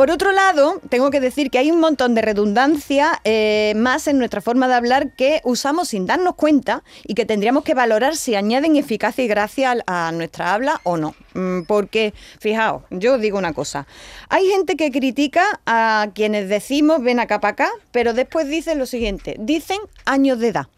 Por 0.00 0.10
otro 0.10 0.32
lado, 0.32 0.80
tengo 0.88 1.10
que 1.10 1.20
decir 1.20 1.50
que 1.50 1.58
hay 1.58 1.70
un 1.70 1.78
montón 1.78 2.14
de 2.14 2.22
redundancia 2.22 3.20
eh, 3.24 3.74
más 3.76 4.06
en 4.06 4.16
nuestra 4.16 4.40
forma 4.40 4.66
de 4.66 4.72
hablar 4.72 5.12
que 5.14 5.42
usamos 5.44 5.88
sin 5.88 6.06
darnos 6.06 6.36
cuenta 6.36 6.82
y 7.04 7.12
que 7.12 7.26
tendríamos 7.26 7.64
que 7.64 7.74
valorar 7.74 8.16
si 8.16 8.34
añaden 8.34 8.76
eficacia 8.76 9.22
y 9.22 9.28
gracia 9.28 9.76
a 9.86 10.10
nuestra 10.12 10.54
habla 10.54 10.80
o 10.84 10.96
no. 10.96 11.14
Mm, 11.34 11.64
Porque, 11.64 12.14
fijaos, 12.38 12.84
yo 12.88 13.16
os 13.16 13.20
digo 13.20 13.36
una 13.36 13.52
cosa. 13.52 13.86
Hay 14.30 14.46
gente 14.46 14.74
que 14.74 14.90
critica 14.90 15.44
a 15.66 16.08
quienes 16.14 16.48
decimos 16.48 17.02
ven 17.02 17.20
acá 17.20 17.38
para 17.38 17.52
acá, 17.52 17.70
pero 17.92 18.14
después 18.14 18.48
dicen 18.48 18.78
lo 18.78 18.86
siguiente. 18.86 19.36
Dicen 19.38 19.80
años 20.06 20.38
de 20.38 20.48
edad. 20.48 20.68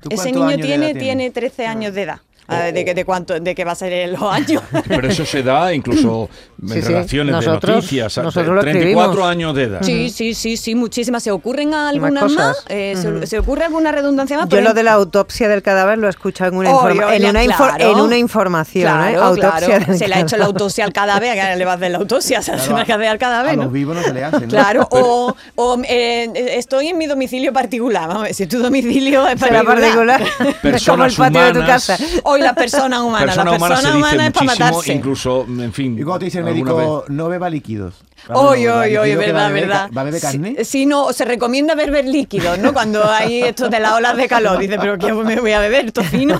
¿Tú 0.00 0.10
Ese 0.10 0.32
niño 0.32 0.56
tiene, 0.56 0.92
tiene 0.92 1.00
tienes? 1.00 1.32
13 1.32 1.66
años 1.66 1.94
de 1.94 2.02
edad. 2.02 2.20
A 2.50 2.58
ver, 2.64 2.74
¿De, 2.74 2.84
qué- 2.84 2.94
de 2.94 3.04
cuánto, 3.04 3.38
¿De 3.38 3.54
qué 3.54 3.64
va 3.64 3.72
a 3.72 3.74
ser 3.76 3.92
en 3.92 4.12
los 4.12 4.22
años? 4.22 4.62
Pero 4.88 5.08
eso 5.08 5.24
se 5.24 5.42
da 5.42 5.72
incluso 5.72 6.28
en 6.62 6.68
Sí, 6.68 6.74
sí. 6.82 6.88
relaciones 6.88 7.32
Nosotros- 7.36 7.62
de 7.70 7.76
noticias. 7.76 8.18
a- 8.18 8.22
nosotros 8.22 8.54
lo 8.54 8.60
34 8.62 9.10
escribimos. 9.10 9.30
años 9.30 9.54
de 9.54 9.62
edad. 9.64 9.82
Sí, 9.82 10.10
sí, 10.10 10.34
sí, 10.34 10.56
sí, 10.56 10.74
muchísimas. 10.74 11.22
¿Se 11.22 11.30
ocurren 11.30 11.72
algunas 11.74 12.22
cosas. 12.24 12.36
más? 12.38 12.64
Eh, 12.68 12.94
¿se, 12.96 13.26
se 13.26 13.38
ocurre 13.38 13.64
alguna 13.64 13.92
redundancia 13.92 14.36
más? 14.38 14.48
Yo 14.48 14.60
lo 14.60 14.74
de 14.74 14.82
la 14.82 14.92
autopsia 14.92 15.48
del 15.48 15.62
cadáver 15.62 15.98
lo 15.98 16.06
he 16.06 16.10
escuchado 16.10 16.50
en 16.50 16.56
una, 16.58 16.70
Oye, 16.74 16.94
informa- 16.94 17.14
en 17.16 17.24
una, 17.26 17.44
infor- 17.44 17.76
claro. 17.76 17.92
en 17.92 18.00
una 18.00 18.16
información. 18.18 18.84
¿eh? 18.88 19.12
Claro, 19.12 19.22
Autopsia 19.22 19.76
claro. 19.78 19.96
Se 19.98 20.08
le 20.08 20.14
ha 20.14 20.20
hecho 20.20 20.36
la 20.36 20.44
autopsia 20.46 20.84
al 20.84 20.92
cadáver, 20.92 21.34
que 21.38 21.56
le 21.56 21.64
va 21.64 21.72
a 21.72 21.74
hacer 21.76 21.90
la 21.90 21.98
autopsia, 21.98 22.42
se 22.42 22.52
hace 22.52 22.60
Claro, 22.66 22.74
una 22.74 22.84
cadea 22.84 23.10
al 23.12 23.18
cadáver, 23.18 23.52
A 23.52 23.56
¿no? 23.56 23.62
los 23.64 23.72
vivos 23.72 23.96
no 23.96 24.02
se 24.02 24.12
le 24.12 24.24
hace, 24.24 24.40
¿no? 24.40 24.48
Claro, 24.48 24.86
o, 24.90 25.34
o, 25.56 25.80
eh, 25.88 26.28
estoy 26.56 26.88
en 26.88 26.98
mi 26.98 27.06
domicilio 27.06 27.52
particular. 27.52 28.08
Vamos 28.08 28.22
a 28.22 28.26
ver, 28.26 28.34
si 28.34 28.46
tu 28.46 28.58
domicilio 28.58 29.26
es 29.28 29.38
particular. 29.40 29.64
particular. 29.80 30.22
es 30.22 30.30
como 30.36 30.48
el 30.50 30.56
Personas 30.60 31.14
patio 31.16 31.40
de 31.42 31.52
tu 31.52 31.58
humanas. 31.58 31.86
casa. 31.86 32.04
O 32.24 32.36
y 32.40 32.42
las 32.42 32.54
personas 32.54 33.00
humanas. 33.00 33.22
Persona 33.26 33.50
las 33.52 33.58
humana 33.60 33.74
personas 33.76 33.92
se 33.92 33.96
dice 33.98 34.14
humanas 34.14 34.26
es 34.26 34.32
para 34.32 34.46
matarse. 34.46 34.92
incluso, 34.92 35.46
en 35.48 35.72
fin. 35.72 35.98
Y 35.98 36.02
cuando 36.02 36.18
te 36.20 36.24
dice 36.26 36.38
el 36.38 36.44
médico, 36.44 37.04
no 37.08 37.28
beba 37.28 37.48
líquidos. 37.50 37.94
Oye, 38.28 38.68
oye, 38.70 38.98
oye, 38.98 39.16
va 39.16 39.20
verdad, 39.22 39.48
beber 39.48 39.62
verdad. 39.68 39.90
¿Va 39.96 40.00
a 40.02 40.04
beber 40.04 40.20
carne? 40.20 40.54
Sí, 40.58 40.64
sí, 40.64 40.86
no, 40.86 41.10
se 41.14 41.24
recomienda 41.24 41.74
beber 41.74 42.04
líquidos, 42.06 42.58
¿no? 42.58 42.74
Cuando 42.74 43.02
hay 43.10 43.40
esto 43.42 43.70
de 43.70 43.80
las 43.80 43.92
olas 43.94 44.14
de 44.16 44.28
calor. 44.28 44.58
Dice, 44.58 44.76
pero 44.78 44.98
¿qué 44.98 45.10
me 45.12 45.40
voy 45.40 45.52
a 45.52 45.58
beber? 45.60 45.90
Tocino. 45.90 46.38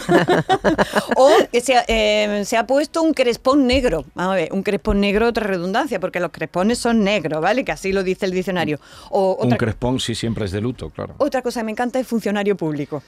o 1.17 1.31
que 1.51 1.61
se, 1.61 1.77
ha- 1.77 1.85
eh, 1.89 2.43
se 2.45 2.57
ha 2.57 2.67
puesto 2.67 3.03
un 3.03 3.15
crespón 3.15 3.67
negro. 3.67 4.05
Vamos 4.15 4.33
a 4.35 4.37
ver, 4.37 4.53
un 4.53 4.63
crespón 4.63 5.01
negro, 5.01 5.27
otra 5.29 5.47
redundancia, 5.47 5.99
porque 6.01 6.21
los 6.21 6.31
crespones 6.31 6.79
son 6.79 7.03
negros, 7.03 7.41
¿vale? 7.41 7.65
Que 7.65 7.73
así 7.73 7.93
lo 7.93 8.03
dice 8.03 8.27
el 8.27 8.33
diccionario. 8.33 8.79
O 9.11 9.39
Un 9.41 9.51
crespón 9.57 10.01
sí 10.01 10.15
siempre 10.15 10.45
es 10.45 10.53
de 10.53 10.61
luto, 10.61 10.91
claro. 10.91 11.15
otra 11.19 11.43
cosa 11.43 11.61
que 11.61 11.65
me 11.65 11.73
encanta 11.73 11.99
es 11.99 12.07
funcionario 12.07 12.57
público. 12.57 13.03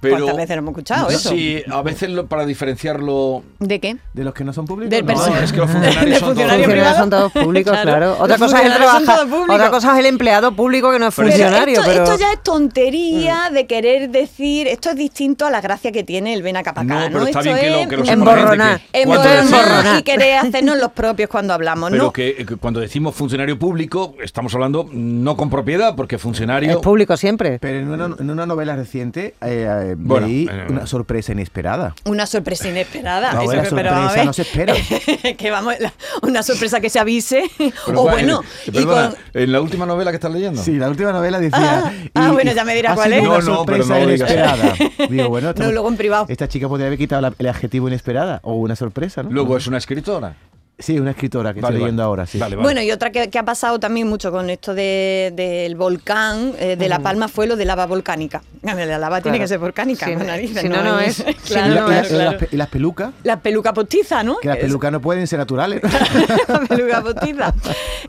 Pero, 0.00 0.16
¿Cuántas 0.16 0.36
veces 0.36 0.56
lo 0.56 0.58
hemos 0.60 0.72
escuchado 0.72 1.10
eso? 1.10 1.30
Sí, 1.30 1.60
a 1.70 1.82
veces 1.82 2.10
lo- 2.10 2.26
para 2.26 2.46
diferenciarlo... 2.46 3.42
¿De 3.58 3.80
qué? 3.80 3.96
¿De 4.14 4.22
los 4.22 4.32
que 4.32 4.44
no 4.44 4.52
son 4.52 4.64
públicos? 4.64 4.90
Del 4.90 5.04
No, 5.04 5.36
es 5.38 5.50
que 5.52 5.58
los 5.58 5.70
funcionarios 5.72 6.18
son 6.18 6.20
todos 6.20 6.24
funcionario 6.28 6.64
públicos. 6.64 6.72
privado. 6.72 6.96
son 6.98 7.10
todos 7.10 7.32
públicos, 7.32 7.72
Claro. 7.72 7.88
claro. 7.90 8.16
Otra 8.20 8.38
cosa, 8.38 8.58
es 8.60 8.66
el 8.66 8.72
trabaja- 8.74 9.00
todos 9.16 9.28
públicos. 9.28 9.54
otra 9.56 9.70
cosa 9.70 9.92
es 9.94 9.98
el 9.98 10.06
empleado 10.06 10.52
público 10.52 10.92
que 10.92 10.98
no 11.00 11.08
es 11.08 11.14
Pero 11.16 11.28
funcionario, 11.28 11.80
esto, 11.80 11.90
pero... 11.90 12.04
esto 12.04 12.16
ya 12.18 12.32
es 12.32 12.42
tontería 12.42 13.50
de 13.52 13.66
querer 13.66 14.10
decir, 14.10 14.68
esto 14.68 14.90
es 14.90 14.96
distinto 14.96 15.46
a 15.46 15.50
la 15.50 15.60
gracia 15.60 15.90
que 15.92 16.04
tiene 16.04 16.32
el 16.34 16.42
ven 16.42 16.56
acá 16.56 16.74
pa' 16.74 16.82
acá, 16.82 16.94
No, 16.94 17.00
¿no? 17.00 17.06
pero 17.12 17.26
está 17.26 17.40
Esto 17.40 17.52
bien 17.54 17.56
que 17.58 17.70
lo, 17.70 17.78
es 17.78 17.86
que 17.88 17.96
lo 17.96 18.04
emborronar. 18.12 18.80
que 18.92 19.02
emborronar 19.02 19.44
decimos- 19.84 19.98
y 19.98 20.02
querer 20.04 20.38
hacernos 20.38 20.78
los 20.78 20.92
propios 20.92 21.28
cuando 21.28 21.54
hablamos, 21.54 21.90
Pero 21.90 22.04
¿no? 22.04 22.12
que, 22.12 22.46
que 22.46 22.56
cuando 22.56 22.80
decimos 22.80 23.14
funcionario 23.14 23.58
público, 23.58 24.14
estamos 24.22 24.54
hablando 24.54 24.88
no 24.92 25.36
con 25.36 25.50
propiedad, 25.50 25.96
porque 25.96 26.18
funcionario... 26.18 26.70
Es 26.70 26.76
público 26.78 27.16
siempre. 27.16 27.58
Pero 27.58 27.78
en 27.80 27.88
una, 27.90 28.04
en 28.18 28.30
una 28.30 28.46
novela 28.46 28.76
reciente 28.76 29.34
eh, 29.40 29.87
eh, 29.92 29.94
Bueno, 29.96 30.26
leí 30.26 30.48
eh, 30.50 30.66
una 30.68 30.86
sorpresa 30.86 31.32
inesperada. 31.32 31.94
Una 32.04 32.26
sorpresa 32.26 32.68
inesperada. 32.68 33.32
No, 33.32 33.42
la 33.42 33.48
pero 33.48 33.60
a 33.60 33.64
sorpresa 33.64 34.12
ver. 34.14 34.26
no 34.26 34.32
se 34.32 34.42
espera. 34.42 34.74
que 35.38 35.50
vamos, 35.50 35.74
la- 35.80 35.92
una 36.22 36.42
sorpresa 36.42 36.80
que 36.80 36.90
se 36.90 36.98
avise. 36.98 37.42
Pero, 37.58 37.72
o 38.00 38.02
¿cuál- 38.02 38.14
bueno, 38.14 38.42
eh, 38.42 38.68
y 38.68 38.70
perdona, 38.70 39.10
con- 39.10 39.42
¿en 39.42 39.52
la 39.52 39.60
última 39.60 39.86
novela 39.86 40.10
que 40.10 40.16
estás 40.16 40.32
leyendo? 40.32 40.62
Sí, 40.62 40.72
la 40.76 40.88
última 40.88 41.12
novela 41.12 41.38
decía. 41.38 41.58
Ah, 41.86 41.92
ah, 42.14 42.32
bueno, 42.32 42.52
ya 42.52 42.64
me 42.64 42.74
dirá 42.74 42.94
cuál 42.94 43.12
es. 43.12 43.20
Una 43.22 43.38
No, 43.38 43.40
no, 43.40 43.64
pero 43.66 43.82
sorpresa 43.84 43.94
no 43.98 44.04
inesperada. 44.14 44.74
Digo, 45.10 45.28
bueno, 45.28 45.50
esta- 45.50 45.64
No, 45.64 45.72
luego 45.72 45.88
en 45.88 45.96
privado. 45.96 46.26
Esta 46.28 46.48
chica 46.48 46.68
podría 46.68 46.86
haber 46.86 46.98
quitado 46.98 47.22
la- 47.22 47.32
el 47.38 47.46
adjetivo 47.46 47.88
inesperada 47.88 48.40
o 48.42 48.54
una 48.54 48.76
sorpresa, 48.76 49.22
¿no? 49.22 49.30
Luego 49.30 49.56
es 49.56 49.66
una 49.66 49.78
escritora. 49.78 50.34
Sí, 50.80 50.96
una 50.98 51.10
escritora 51.10 51.52
que 51.52 51.60
Vale, 51.60 51.74
estoy 51.74 51.80
vale. 51.80 51.84
leyendo 51.86 52.02
ahora, 52.04 52.24
sí. 52.24 52.38
Vale, 52.38 52.54
vale. 52.54 52.64
Bueno, 52.64 52.80
y 52.82 52.92
otra 52.92 53.10
que, 53.10 53.30
que 53.30 53.38
ha 53.38 53.44
pasado 53.44 53.80
también 53.80 54.06
mucho 54.08 54.30
con 54.30 54.48
esto 54.48 54.74
de- 54.74 55.32
del 55.34 55.74
volcán 55.74 56.52
eh, 56.58 56.76
de 56.76 56.88
La 56.88 57.00
Palma 57.00 57.26
fue 57.26 57.48
lo 57.48 57.56
de 57.56 57.64
lava 57.64 57.84
volcánica. 57.86 58.42
La 58.62 58.98
lava 58.98 59.20
tiene 59.20 59.40
que 59.40 59.48
ser 59.48 59.58
volcánica. 59.58 60.06
Si 60.06 60.14
no- 60.14 60.22
narices, 60.24 60.62
si 60.62 60.68
no, 60.68 60.82
no 60.84 61.00
es. 61.00 61.18
Y 61.18 61.34
claro, 61.52 61.74
la- 61.74 61.80
no 61.80 61.88
y 61.88 61.90
la- 61.94 62.00
es, 62.00 62.10
y 62.10 62.12
las 62.14 62.22
claro. 62.22 62.38
pe- 62.38 62.48
y 62.52 62.56
las 62.56 62.68
pelucas, 62.68 63.10
La 63.24 63.40
peluca 63.40 63.72
postiza, 63.74 64.22
¿no? 64.22 64.36
que 64.38 64.46
las 64.48 64.58
pelucas 64.58 64.92
no 64.92 65.00
pueden 65.00 65.26
ser 65.26 65.40
naturales. 65.40 65.82
la 66.48 66.60
peluca 66.60 67.02
postiza. 67.02 67.54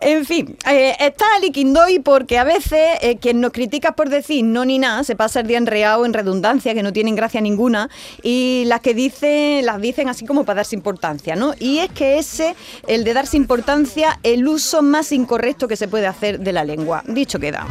En 0.01 0.25
fin, 0.25 0.55
eh, 0.69 0.95
está 0.99 1.25
Ali 1.37 1.51
Quindoy 1.51 1.99
porque 1.99 2.37
a 2.37 2.43
veces 2.43 2.99
eh, 3.01 3.17
quien 3.19 3.41
nos 3.41 3.51
critica 3.51 3.93
por 3.93 4.09
decir 4.09 4.43
no 4.45 4.63
ni 4.63 4.77
nada 4.77 5.03
se 5.03 5.15
pasa 5.15 5.39
el 5.39 5.47
día 5.47 5.57
enreado 5.57 6.05
en 6.05 6.13
redundancia, 6.13 6.75
que 6.75 6.83
no 6.83 6.93
tienen 6.93 7.15
gracia 7.15 7.41
ninguna, 7.41 7.89
y 8.21 8.63
las 8.67 8.81
que 8.81 8.93
dicen, 8.93 9.65
las 9.65 9.81
dicen 9.81 10.07
así 10.07 10.25
como 10.27 10.43
para 10.45 10.57
darse 10.57 10.75
importancia, 10.75 11.35
¿no? 11.35 11.53
Y 11.59 11.79
es 11.79 11.89
que 11.91 12.19
ese, 12.19 12.55
el 12.87 13.03
de 13.03 13.13
darse 13.13 13.37
importancia, 13.37 14.19
el 14.23 14.47
uso 14.47 14.81
más 14.81 15.11
incorrecto 15.11 15.67
que 15.67 15.75
se 15.75 15.87
puede 15.87 16.07
hacer 16.07 16.39
de 16.39 16.53
la 16.53 16.63
lengua. 16.63 17.03
Dicho 17.07 17.39
queda. 17.39 17.65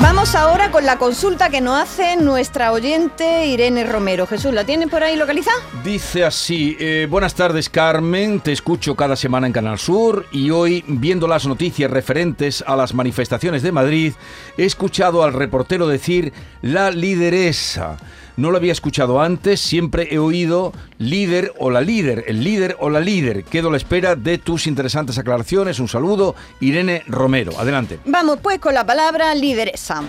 Vamos 0.00 0.34
ahora 0.36 0.70
con 0.70 0.86
la 0.86 0.96
consulta 0.96 1.50
que 1.50 1.60
nos 1.60 1.80
hace 1.80 2.16
nuestra 2.16 2.72
oyente 2.72 3.46
Irene 3.46 3.84
Romero. 3.84 4.26
Jesús, 4.26 4.54
¿la 4.54 4.64
tienes 4.64 4.88
por 4.88 5.02
ahí 5.02 5.16
localizada? 5.16 5.58
Dice 5.84 6.24
así, 6.24 6.76
eh, 6.80 7.06
buenas 7.10 7.34
tardes 7.34 7.68
Carmen, 7.68 8.40
te 8.40 8.52
escucho 8.52 8.94
cada 8.94 9.16
semana 9.16 9.46
en 9.48 9.52
Canal 9.52 9.78
Sur 9.78 10.26
y 10.32 10.50
hoy, 10.50 10.84
viendo 10.86 11.28
las 11.28 11.46
noticias 11.46 11.90
referentes 11.90 12.64
a 12.66 12.74
las 12.74 12.94
manifestaciones 12.94 13.62
de 13.62 13.72
Madrid, 13.72 14.12
he 14.56 14.64
escuchado 14.64 15.24
al 15.24 15.32
reportero 15.32 15.86
decir 15.86 16.32
la 16.62 16.90
lideresa. 16.90 17.96
No 18.38 18.52
lo 18.52 18.56
había 18.56 18.70
escuchado 18.70 19.20
antes, 19.20 19.58
siempre 19.58 20.14
he 20.14 20.20
oído 20.20 20.72
líder 20.98 21.52
o 21.58 21.72
la 21.72 21.80
líder, 21.80 22.22
el 22.28 22.44
líder 22.44 22.76
o 22.78 22.88
la 22.88 23.00
líder. 23.00 23.42
Quedo 23.42 23.66
a 23.66 23.72
la 23.72 23.76
espera 23.78 24.14
de 24.14 24.38
tus 24.38 24.68
interesantes 24.68 25.18
aclaraciones. 25.18 25.80
Un 25.80 25.88
saludo, 25.88 26.36
Irene 26.60 27.02
Romero. 27.08 27.50
Adelante. 27.58 27.98
Vamos 28.04 28.38
pues 28.40 28.60
con 28.60 28.74
la 28.74 28.86
palabra 28.86 29.34
lideresa. 29.34 30.04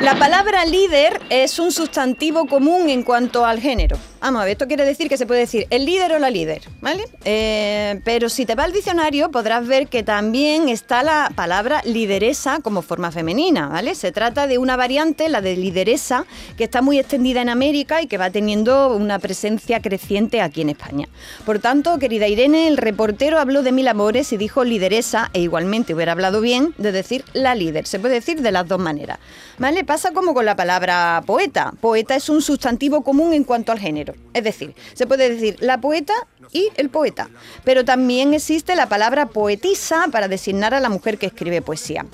La 0.00 0.16
palabra 0.18 0.64
líder 0.64 1.20
es 1.30 1.60
un 1.60 1.70
sustantivo 1.70 2.46
común 2.46 2.88
en 2.88 3.04
cuanto 3.04 3.46
al 3.46 3.60
género. 3.60 3.96
Vamos 4.22 4.40
a 4.40 4.44
ver, 4.44 4.52
esto 4.52 4.68
quiere 4.68 4.84
decir 4.84 5.08
que 5.08 5.16
se 5.16 5.26
puede 5.26 5.40
decir 5.40 5.66
el 5.70 5.84
líder 5.84 6.12
o 6.12 6.20
la 6.20 6.30
líder, 6.30 6.62
¿vale? 6.80 7.06
Eh, 7.24 8.00
pero 8.04 8.28
si 8.28 8.46
te 8.46 8.54
va 8.54 8.62
al 8.62 8.72
diccionario 8.72 9.32
podrás 9.32 9.66
ver 9.66 9.88
que 9.88 10.04
también 10.04 10.68
está 10.68 11.02
la 11.02 11.32
palabra 11.34 11.82
lideresa 11.84 12.60
como 12.60 12.82
forma 12.82 13.10
femenina, 13.10 13.66
¿vale? 13.66 13.96
Se 13.96 14.12
trata 14.12 14.46
de 14.46 14.58
una 14.58 14.76
variante, 14.76 15.28
la 15.28 15.40
de 15.40 15.56
lideresa, 15.56 16.24
que 16.56 16.62
está 16.62 16.82
muy 16.82 17.00
extendida 17.00 17.42
en 17.42 17.48
América 17.48 18.00
y 18.00 18.06
que 18.06 18.16
va 18.16 18.30
teniendo 18.30 18.94
una 18.94 19.18
presencia 19.18 19.80
creciente 19.80 20.40
aquí 20.40 20.60
en 20.60 20.68
España. 20.68 21.08
Por 21.44 21.58
tanto, 21.58 21.98
querida 21.98 22.28
Irene, 22.28 22.68
el 22.68 22.76
reportero 22.76 23.40
habló 23.40 23.64
de 23.64 23.72
mil 23.72 23.88
amores 23.88 24.32
y 24.32 24.36
dijo 24.36 24.62
lideresa 24.62 25.30
e 25.32 25.40
igualmente 25.40 25.94
hubiera 25.94 26.12
hablado 26.12 26.40
bien 26.40 26.74
de 26.78 26.92
decir 26.92 27.24
la 27.32 27.56
líder. 27.56 27.88
Se 27.88 27.98
puede 27.98 28.14
decir 28.14 28.40
de 28.40 28.52
las 28.52 28.68
dos 28.68 28.78
maneras. 28.78 29.18
¿Vale? 29.58 29.82
Pasa 29.82 30.12
como 30.12 30.32
con 30.32 30.44
la 30.44 30.54
palabra 30.54 31.24
poeta. 31.26 31.72
Poeta 31.80 32.14
es 32.14 32.28
un 32.28 32.40
sustantivo 32.40 33.02
común 33.02 33.32
en 33.32 33.42
cuanto 33.42 33.72
al 33.72 33.80
género. 33.80 34.11
Es 34.34 34.44
decir, 34.44 34.74
se 34.94 35.06
puede 35.06 35.28
decir 35.28 35.56
la 35.60 35.80
poeta 35.80 36.14
y 36.52 36.68
el 36.76 36.90
poeta. 36.90 37.28
Pero 37.64 37.84
también 37.84 38.34
existe 38.34 38.76
la 38.76 38.88
palabra 38.88 39.26
poetisa 39.26 40.06
para 40.10 40.28
designar 40.28 40.74
a 40.74 40.80
la 40.80 40.88
mujer 40.88 41.18
que 41.18 41.26
escribe 41.26 41.62
poesía. 41.62 42.06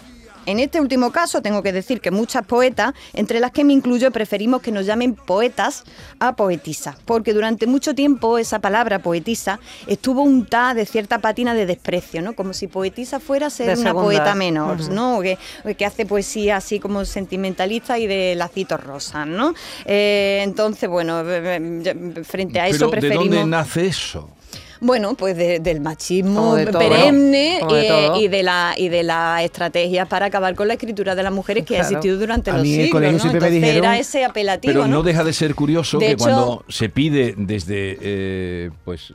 En 0.49 0.61
este 0.61 0.81
último 0.81 1.13
caso 1.13 1.43
tengo 1.43 1.63
que 1.63 1.73
decir 1.73 2.01
que 2.01 2.11
muchas 2.11 2.43
poetas, 2.47 2.95
entre 3.13 3.39
las 3.39 3.51
que 3.51 3.65
me 3.65 3.75
incluyo, 3.75 4.11
preferimos 4.11 4.63
que 4.63 4.73
nos 4.73 4.87
llamen 4.87 5.15
poetas 5.15 5.85
a 6.21 6.37
poetisa, 6.37 6.97
porque 7.05 7.35
durante 7.35 7.67
mucho 7.67 7.95
tiempo 7.95 8.39
esa 8.39 8.59
palabra 8.59 9.01
poetisa 9.01 9.61
estuvo 9.87 10.23
untada 10.23 10.73
de 10.73 10.87
cierta 10.87 11.19
pátina 11.19 11.53
de 11.53 11.67
desprecio, 11.67 12.23
¿no? 12.23 12.33
Como 12.33 12.55
si 12.55 12.67
poetisa 12.67 13.21
fuera 13.21 13.51
ser 13.51 13.77
De 13.77 13.83
una 13.83 13.93
poeta 13.93 14.35
menor. 14.35 14.89
¿no? 14.89 15.19
O 15.19 15.21
que, 15.21 15.37
que 15.77 15.85
hace 15.85 16.07
poesía 16.07 16.57
así 16.57 16.81
como 16.81 17.05
sentimentalista 17.05 17.99
y 17.99 18.07
de 18.07 18.35
lacitos 18.35 18.83
rosas, 18.83 19.27
¿no? 19.27 19.53
Eh, 19.85 20.41
entonces, 20.45 20.89
bueno, 20.89 21.25
frente 22.25 22.59
a 22.59 22.69
eso 22.69 22.89
Pero, 22.89 22.91
¿de 22.91 22.91
preferimos... 22.93 23.37
dónde 23.37 23.45
nace 23.45 23.87
eso? 23.87 24.31
Bueno, 24.81 25.15
pues 25.15 25.37
de- 25.37 25.59
del 25.61 25.81
machismo 25.81 26.35
Como 26.41 26.55
de 26.57 26.67
todo, 26.67 26.79
perenne 26.79 27.55
¿no? 27.61 27.67
Como 27.67 27.75
de 27.75 27.89
eh, 27.89 28.11
y 28.21 28.29
de 28.29 28.43
la 28.43 28.75
y 28.77 28.89
de 28.89 29.03
las 29.03 29.43
estrategias 29.43 30.07
para 30.09 30.27
acabar 30.27 30.55
con 30.55 30.69
la 30.69 30.75
escritura 30.75 31.15
de 31.15 31.23
las 31.23 31.33
mujeres 31.33 31.65
que 31.65 31.77
ha 31.77 31.81
existido 31.81 32.17
durante 32.19 32.51
A 32.51 32.55
los 32.55 32.63
mí 32.63 32.75
en 32.75 32.81
el 32.81 32.87
siglos, 32.87 32.97
colegio 33.01 33.17
¿no? 33.17 33.23
siempre 33.23 33.41
me 33.51 33.51
dijeron- 33.51 33.77
era 33.85 33.99
ese 33.99 34.25
apelativo, 34.25 34.73
Pero 34.73 34.87
no 34.87 34.97
¿no? 34.99 35.03
deja 35.03 35.25
de 35.25 35.33
ser 35.33 35.55
curioso 35.55 35.99
De 35.99 36.07
que 36.07 36.13
hecho- 36.13 36.25
cuando 36.25 36.65
se 36.69 36.89
pide 36.89 37.35
desde, 37.37 37.99
eh, 38.01 38.71
pues, 38.85 39.13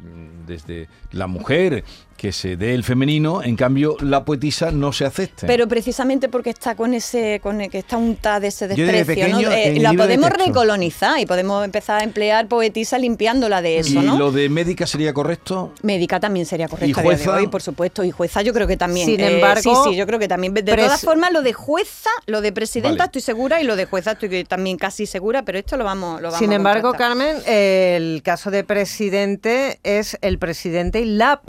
desde 0.48 0.88
la 1.12 1.27
mujer 1.27 1.84
que 2.24 2.32
se 2.32 2.56
dé 2.56 2.74
el 2.74 2.86
femenino, 2.86 3.44
en 3.44 3.58
cambio 3.58 3.98
la 4.00 4.24
poetisa 4.24 4.72
no 4.72 4.94
se 4.94 5.03
acepte. 5.03 5.46
Pero 5.46 5.68
precisamente 5.68 6.30
porque 6.30 6.51
está 6.51 6.74
con 6.74 6.94
ese, 6.94 7.42
con 7.44 7.60
el 7.60 7.70
que 7.70 7.80
está 7.80 7.98
untada 7.98 8.39
de 8.39 8.48
ese 8.48 8.65
desprecio, 8.70 9.27
¿no? 9.27 9.51
Eh, 9.51 9.77
la 9.82 9.92
podemos 9.92 10.30
recolonizar 10.30 11.20
y 11.20 11.25
podemos 11.25 11.65
empezar 11.65 12.00
a 12.00 12.03
emplear 12.06 12.48
poetisa 12.48 12.98
limpiándola 12.98 13.62
de 13.62 13.80
eso, 13.80 14.01
¿Y 14.01 14.06
¿no? 14.06 14.18
lo 14.18 14.32
de 14.32 14.48
médica 14.48 14.88
sería 14.88 15.13
correcto? 15.13 15.74
Médica 15.82 16.18
también 16.22 16.46
sería 16.46 16.70
correcto 16.70 16.88
¿Y 16.88 16.92
a 16.92 17.01
día 17.03 17.12
de 17.12 17.18
jueza? 17.25 17.36
hoy, 17.36 17.48
por 17.48 17.62
supuesto. 17.62 18.06
Y 18.06 18.12
jueza 18.12 18.42
yo 18.42 18.53
creo 18.53 18.68
que 18.68 18.77
también. 18.77 19.06
Sin 19.06 19.20
Eh, 19.20 19.36
embargo, 19.36 19.84
sí, 19.84 19.92
sí, 19.92 19.98
yo 19.98 20.08
creo 20.08 20.18
que 20.18 20.30
también. 20.30 20.53
De 20.53 20.63
todas 20.63 21.01
formas, 21.01 21.34
lo 21.34 21.42
de 21.42 21.51
jueza, 21.51 22.10
lo 22.25 22.39
de 22.39 22.53
presidenta 22.53 23.00
Vale. 23.00 23.08
estoy 23.08 23.22
segura 23.22 23.62
y 23.62 23.65
lo 23.65 23.75
de 23.75 23.84
jueza 23.84 24.13
estoy 24.13 24.46
también 24.46 24.77
casi 24.77 25.08
segura, 25.08 25.44
pero 25.44 25.60
esto 25.60 25.75
lo 25.75 25.84
vamos, 25.84 26.22
lo 26.22 26.27
vamos 26.30 26.39
Sin 26.39 26.53
a 26.53 26.56
embargo. 26.56 26.94
Carmen, 26.94 27.36
el 27.46 28.22
caso 28.24 28.50
de 28.50 28.63
presidente 28.63 29.82
es 29.84 30.18
el 30.22 30.38
presidente 30.39 31.01
y 31.01 31.06
la 31.06 31.42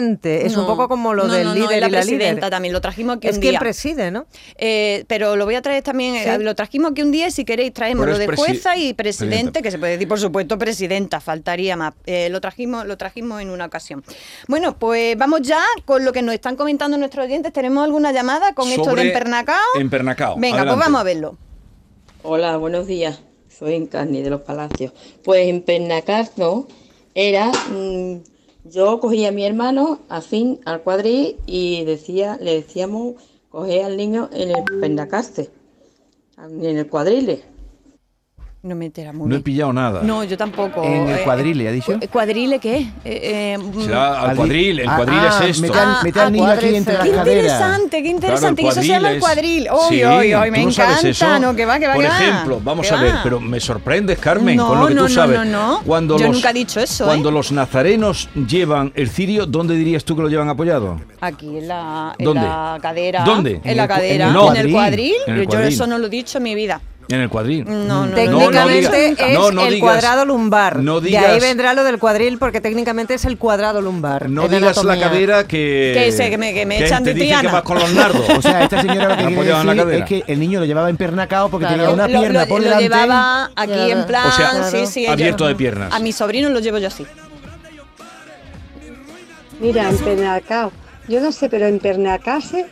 presidente. 0.00 0.46
Es 0.46 0.56
un 0.56 0.66
poco 0.66 0.88
como 0.88 1.14
lo 1.14 1.26
no, 1.26 1.32
del 1.32 1.44
no, 1.44 1.54
no, 1.54 1.60
líder 1.60 1.78
y 1.78 1.80
la 1.80 1.88
y 1.88 1.90
la 1.90 1.98
presidenta 1.98 2.34
líder. 2.36 2.50
también, 2.50 2.72
lo 2.72 2.80
trajimos 2.80 3.16
aquí 3.16 3.28
Es 3.28 3.36
un 3.36 3.40
quien 3.40 3.52
día. 3.52 3.60
preside, 3.60 4.10
¿no? 4.10 4.26
Eh, 4.56 5.04
pero 5.08 5.36
lo 5.36 5.44
voy 5.44 5.54
a 5.54 5.62
traer 5.62 5.82
también, 5.82 6.14
eh, 6.16 6.24
Sí. 6.36 6.42
lo 6.42 6.54
trajimos 6.54 6.92
aquí 6.92 7.02
un 7.02 7.10
día 7.12 7.28
y 7.28 7.30
si 7.30 7.44
queréis 7.44 7.72
traemos 7.72 8.06
lo 8.06 8.12
es 8.12 8.18
de 8.18 8.26
jueza 8.26 8.76
y 8.76 8.92
presidente, 8.94 9.02
presidenta. 9.34 9.62
que 9.62 9.70
se 9.70 9.78
puede 9.78 9.92
decir 9.92 10.08
por 10.08 10.18
supuesto 10.20 10.58
presidenta, 10.58 11.20
faltaría 11.20 11.76
más. 11.76 11.94
Eh, 12.06 12.28
lo 12.30 12.40
trajimos, 12.40 12.86
lo 12.86 12.96
trajimos 12.96 13.40
en 13.42 13.50
una 13.50 13.66
ocasión. 13.66 14.02
Bueno, 14.48 14.76
pues 14.78 15.16
vamos 15.16 15.42
ya 15.42 15.62
con 15.84 16.04
lo 16.04 16.12
que 16.12 16.22
nos 16.22 16.34
están 16.34 16.56
comentando 16.56 16.96
nuestros 16.98 17.26
oyentes. 17.26 17.52
¿Tenemos 17.52 17.84
alguna 17.84 18.12
llamada 18.12 18.54
con 18.54 18.68
esto 18.68 18.94
de 18.94 19.02
empernacao? 19.08 19.56
empernacao. 19.78 20.34
Venga, 20.36 20.58
Adelante. 20.58 20.74
pues 20.76 20.86
vamos 20.86 21.00
a 21.00 21.04
verlo. 21.04 21.38
Hola, 22.22 22.56
buenos 22.56 22.86
días. 22.86 23.20
Soy 23.48 23.74
Encarni 23.74 24.22
de 24.22 24.30
los 24.30 24.40
Palacios. 24.42 24.92
Pues 25.24 25.46
en 25.48 25.62
Pernacarno 25.62 26.66
era 27.14 27.48
mm, 27.48 28.16
Yo 28.64 29.00
cogía 29.00 29.28
a 29.28 29.32
mi 29.32 29.44
hermano 29.44 30.00
afín 30.08 30.60
al 30.66 30.82
cuadril 30.82 31.36
y 31.46 31.84
decía, 31.84 32.36
le 32.40 32.54
decíamos 32.54 33.14
coger 33.48 33.84
al 33.84 33.96
niño 33.96 34.28
en 34.32 34.50
el 34.50 34.64
pendacaste, 34.80 35.50
en 36.36 36.64
el 36.64 36.86
cuadrile. 36.88 37.42
No 38.62 38.74
me 38.74 38.84
entera 38.84 39.10
muy 39.14 39.26
No 39.26 39.36
he 39.36 39.40
pillado 39.40 39.72
nada. 39.72 40.02
No, 40.02 40.22
yo 40.22 40.36
tampoco. 40.36 40.84
En 40.84 41.08
el 41.08 41.16
Eh, 41.20 41.22
cuadrile, 41.24 41.66
¿ha 41.66 41.72
dicho? 41.72 41.98
cu- 41.98 42.06
¿Cuadrile 42.08 42.58
qué? 42.58 42.76
Eh, 42.76 42.84
eh, 43.04 43.58
mm, 43.58 43.80
Será 43.84 44.20
al 44.20 44.36
cuadril, 44.36 44.80
el 44.80 44.86
Ah, 44.88 44.96
cuadril 44.96 45.18
ah, 45.18 45.38
es 45.44 45.50
esto. 45.50 45.62
Mete 45.62 45.78
al, 45.78 45.88
Ah, 45.88 46.00
mete 46.04 46.20
al 46.20 46.26
ah, 46.26 46.30
niño 46.30 46.46
aquí 46.46 46.74
entre 46.74 46.92
las 46.98 47.02
Qué 47.04 47.10
caderas. 47.10 47.44
interesante, 47.44 48.02
qué 48.02 48.08
interesante. 48.10 48.62
Claro, 48.62 48.74
que 48.74 48.80
eso 48.80 48.86
se 48.86 48.86
llama 48.92 49.10
el 49.12 49.20
cuadril. 49.20 49.66
Uy, 49.72 49.78
Sí, 49.96 50.04
uy, 50.04 50.34
uy, 50.34 50.50
me 50.50 50.58
¿tú 50.60 50.66
no 50.66 50.72
sabes 50.72 50.90
encanta. 50.98 51.08
eso? 51.08 51.38
No, 51.40 51.56
que 51.56 51.64
va, 51.64 51.78
que 51.78 51.86
va, 51.86 51.94
Por 51.94 52.02
que 52.02 52.08
va. 52.10 52.18
ejemplo, 52.22 52.60
vamos 52.62 52.92
a 52.92 52.96
ver, 53.00 53.14
va. 53.14 53.20
pero 53.22 53.40
me 53.40 53.60
sorprendes, 53.60 54.18
Carmen, 54.18 54.56
No, 54.56 54.68
con 54.68 54.80
lo 54.80 54.88
que 54.88 54.94
no, 54.94 55.02
tú 55.04 55.08
no, 55.08 55.14
sabes. 55.14 55.38
no, 55.38 55.44
no. 55.46 55.80
Cuando 55.86 56.18
Yo 56.18 56.26
los, 56.26 56.34
nunca 56.36 56.50
he 56.50 56.52
dicho 56.52 56.80
eso, 56.80 57.04
¿eh? 57.04 57.06
Cuando 57.06 57.30
los 57.30 57.52
nazarenos 57.52 58.28
llevan 58.46 58.92
el 58.94 59.08
cirio, 59.08 59.46
¿dónde 59.46 59.74
dirías 59.74 60.04
tú 60.04 60.14
que 60.16 60.20
lo 60.20 60.28
llevan 60.28 60.50
apoyado? 60.50 61.00
Aquí 61.22 61.46
en 61.56 61.66
la, 61.66 62.14
en 62.18 62.24
¿Dónde? 62.26 62.42
la 62.42 62.78
cadera. 62.82 63.24
¿Dónde? 63.24 63.58
En 63.64 63.76
la 63.78 63.88
cadera. 63.88 64.26
en 64.28 64.36
el 64.36 64.46
en 64.48 64.56
el 64.66 64.70
cuadril. 64.70 65.14
Yo 65.50 65.60
eso 65.60 65.86
no 65.86 65.96
lo 65.96 66.08
he 66.08 66.10
dicho 66.10 66.36
en 66.36 66.44
mi 66.44 66.54
vida. 66.54 66.78
En 67.10 67.20
el 67.20 67.28
cuadril. 67.28 67.64
No, 67.66 68.06
no, 68.06 68.14
Técnicamente 68.14 68.58
no 68.58 68.68
digas- 68.68 69.18
es 69.30 69.34
no, 69.34 69.50
no 69.50 69.62
el 69.66 69.74
digas- 69.74 69.80
cuadrado 69.80 70.24
lumbar. 70.24 70.78
no 70.78 71.00
de 71.00 71.16
ahí 71.18 71.24
digas- 71.34 71.40
vendrá 71.42 71.74
lo 71.74 71.82
del 71.84 71.98
cuadril 71.98 72.38
porque 72.38 72.60
técnicamente 72.60 73.14
es 73.14 73.24
el 73.24 73.36
cuadrado 73.36 73.80
lumbar. 73.82 74.30
No 74.30 74.44
en 74.44 74.50
digas 74.52 74.82
la 74.84 74.98
cadera 74.98 75.44
que. 75.46 75.92
Que 75.94 76.12
se- 76.12 76.30
que 76.30 76.38
me- 76.38 76.54
que 76.54 76.66
me 76.66 76.84
echan 76.84 77.02
te 77.02 77.10
de 77.12 77.14
dicen 77.14 77.28
que 77.30 77.36
Triana. 77.40 77.52
vas 77.52 77.62
con 77.62 77.78
los 77.78 77.92
nardos. 77.92 78.24
O 78.38 78.42
sea, 78.42 78.62
esta 78.62 78.80
señora 78.80 79.08
lo 79.08 79.16
que 79.16 79.24
quiere 79.34 79.50
en 79.50 79.66
decir 79.66 79.94
es 79.94 80.04
que 80.04 80.24
el 80.32 80.38
niño 80.40 80.60
lo 80.60 80.66
llevaba 80.66 80.88
empernacado 80.88 81.48
porque 81.50 81.66
Claro. 81.66 81.82
tenía 81.82 81.94
una 81.94 82.06
Lo- 82.08 82.20
pierna 82.20 82.40
lo, 82.42 82.48
por 82.48 82.58
lo 82.60 82.64
delante. 82.64 82.84
llevaba 82.84 83.50
aquí 83.56 83.72
Claro. 83.72 83.90
en 84.00 84.06
plan. 84.06 84.26
O 84.26 84.32
sea, 84.32 84.64
sí, 84.70 84.86
sí, 84.86 85.04
yo- 85.06 85.12
abierto 85.12 85.46
de 85.46 85.54
piernas. 85.56 85.92
A 85.92 85.98
mi 85.98 86.12
sobrino 86.12 86.48
lo 86.50 86.60
llevo 86.60 86.78
yo 86.78 86.86
así. 86.88 87.04
Mira, 89.60 89.88
empernacao. 89.90 90.72
Yo 91.08 91.20
no 91.20 91.32
sé, 91.32 91.48
pero 91.48 91.66
empernacarse, 91.66 92.66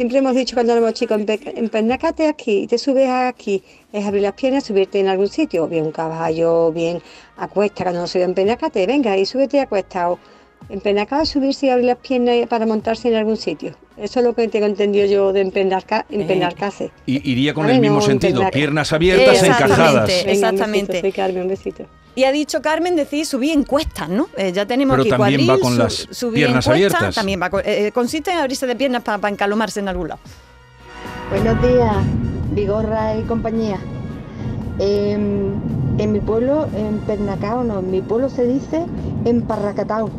siempre 0.00 0.16
hemos 0.18 0.34
dicho 0.34 0.56
cuando 0.56 0.72
éramos 0.72 0.94
chicos, 0.94 1.18
empe- 1.18 1.52
empernacate 1.56 2.26
aquí, 2.26 2.66
te 2.66 2.78
subes 2.78 3.10
aquí, 3.10 3.62
es 3.92 4.06
abrir 4.06 4.22
las 4.22 4.32
piernas, 4.32 4.64
subirte 4.64 4.98
en 4.98 5.08
algún 5.08 5.28
sitio, 5.28 5.68
bien 5.68 5.84
un 5.84 5.92
caballo, 5.92 6.72
bien 6.72 7.02
acuesta, 7.36 7.84
cuando 7.84 8.00
no 8.00 8.06
se 8.06 8.18
ve 8.20 8.24
empernacate, 8.24 8.86
venga 8.86 9.14
y 9.18 9.26
súbete 9.26 9.60
acostado. 9.60 10.18
Empernacado 10.68 11.22
es 11.22 11.30
subirse 11.30 11.66
y 11.66 11.70
abrir 11.70 11.86
las 11.86 11.96
piernas 11.98 12.46
para 12.48 12.64
montarse 12.66 13.08
en 13.08 13.16
algún 13.16 13.36
sitio. 13.36 13.74
Eso 13.96 14.20
es 14.20 14.24
lo 14.24 14.34
que 14.34 14.46
tengo 14.48 14.66
entendido 14.66 15.06
yo 15.06 15.32
de 15.32 15.40
empernaca, 15.40 16.06
empernarcarse. 16.10 16.92
Y 17.06 17.28
iría 17.30 17.52
con 17.54 17.68
el 17.68 17.80
mismo 17.80 17.96
no, 17.96 18.02
sentido. 18.02 18.42
Piernas 18.52 18.92
abiertas, 18.92 19.42
Exactamente. 19.42 19.74
encajadas. 19.74 20.06
Venga, 20.08 20.22
Un 20.22 20.30
Exactamente. 20.30 20.92
besito, 20.92 21.00
soy 21.00 21.12
Carmen, 21.12 21.42
un 21.42 21.48
besito. 21.48 21.84
Y 22.14 22.24
ha 22.24 22.32
dicho 22.32 22.60
Carmen 22.62 22.96
decir 22.96 23.24
subir 23.26 23.52
encuestas, 23.56 24.08
¿no? 24.08 24.28
Eh, 24.36 24.52
ya 24.52 24.66
tenemos 24.66 24.94
Pero 24.94 25.02
aquí 25.02 25.10
también 25.10 25.46
cuadril, 25.46 25.50
va 25.50 25.58
con 25.60 25.78
las 25.78 25.94
subir 26.10 26.34
piernas 26.34 26.66
encuesta, 26.66 26.72
abiertas. 26.98 27.14
También 27.14 27.40
va 27.42 27.50
con- 27.50 27.60
eh, 27.60 27.86
eh, 27.86 27.92
consiste 27.92 28.30
en 28.32 28.38
abrirse 28.38 28.66
de 28.66 28.76
piernas 28.76 29.02
para 29.02 29.28
encalomarse 29.28 29.80
en 29.80 29.88
algún 29.88 30.08
lado. 30.08 30.20
Buenos 31.30 31.60
días, 31.62 31.94
Vigorra 32.52 33.16
y 33.16 33.22
compañía. 33.22 33.78
Em, 34.78 35.52
en 35.98 36.12
mi 36.12 36.20
pueblo, 36.20 36.68
en 36.76 36.98
Pernacao, 37.00 37.62
no, 37.64 37.80
en 37.80 37.90
mi 37.90 38.00
pueblo 38.00 38.28
se 38.28 38.46
dice 38.46 38.84
emparracatao. 39.24 40.10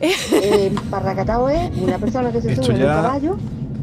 Emparracatao 0.00 1.48
es 1.48 1.70
una 1.76 1.98
persona 1.98 2.30
que 2.30 2.40
se 2.40 2.52
Esto 2.52 2.64
sube 2.64 2.76
en 2.76 2.82
un 2.82 2.88
caballo 2.88 3.38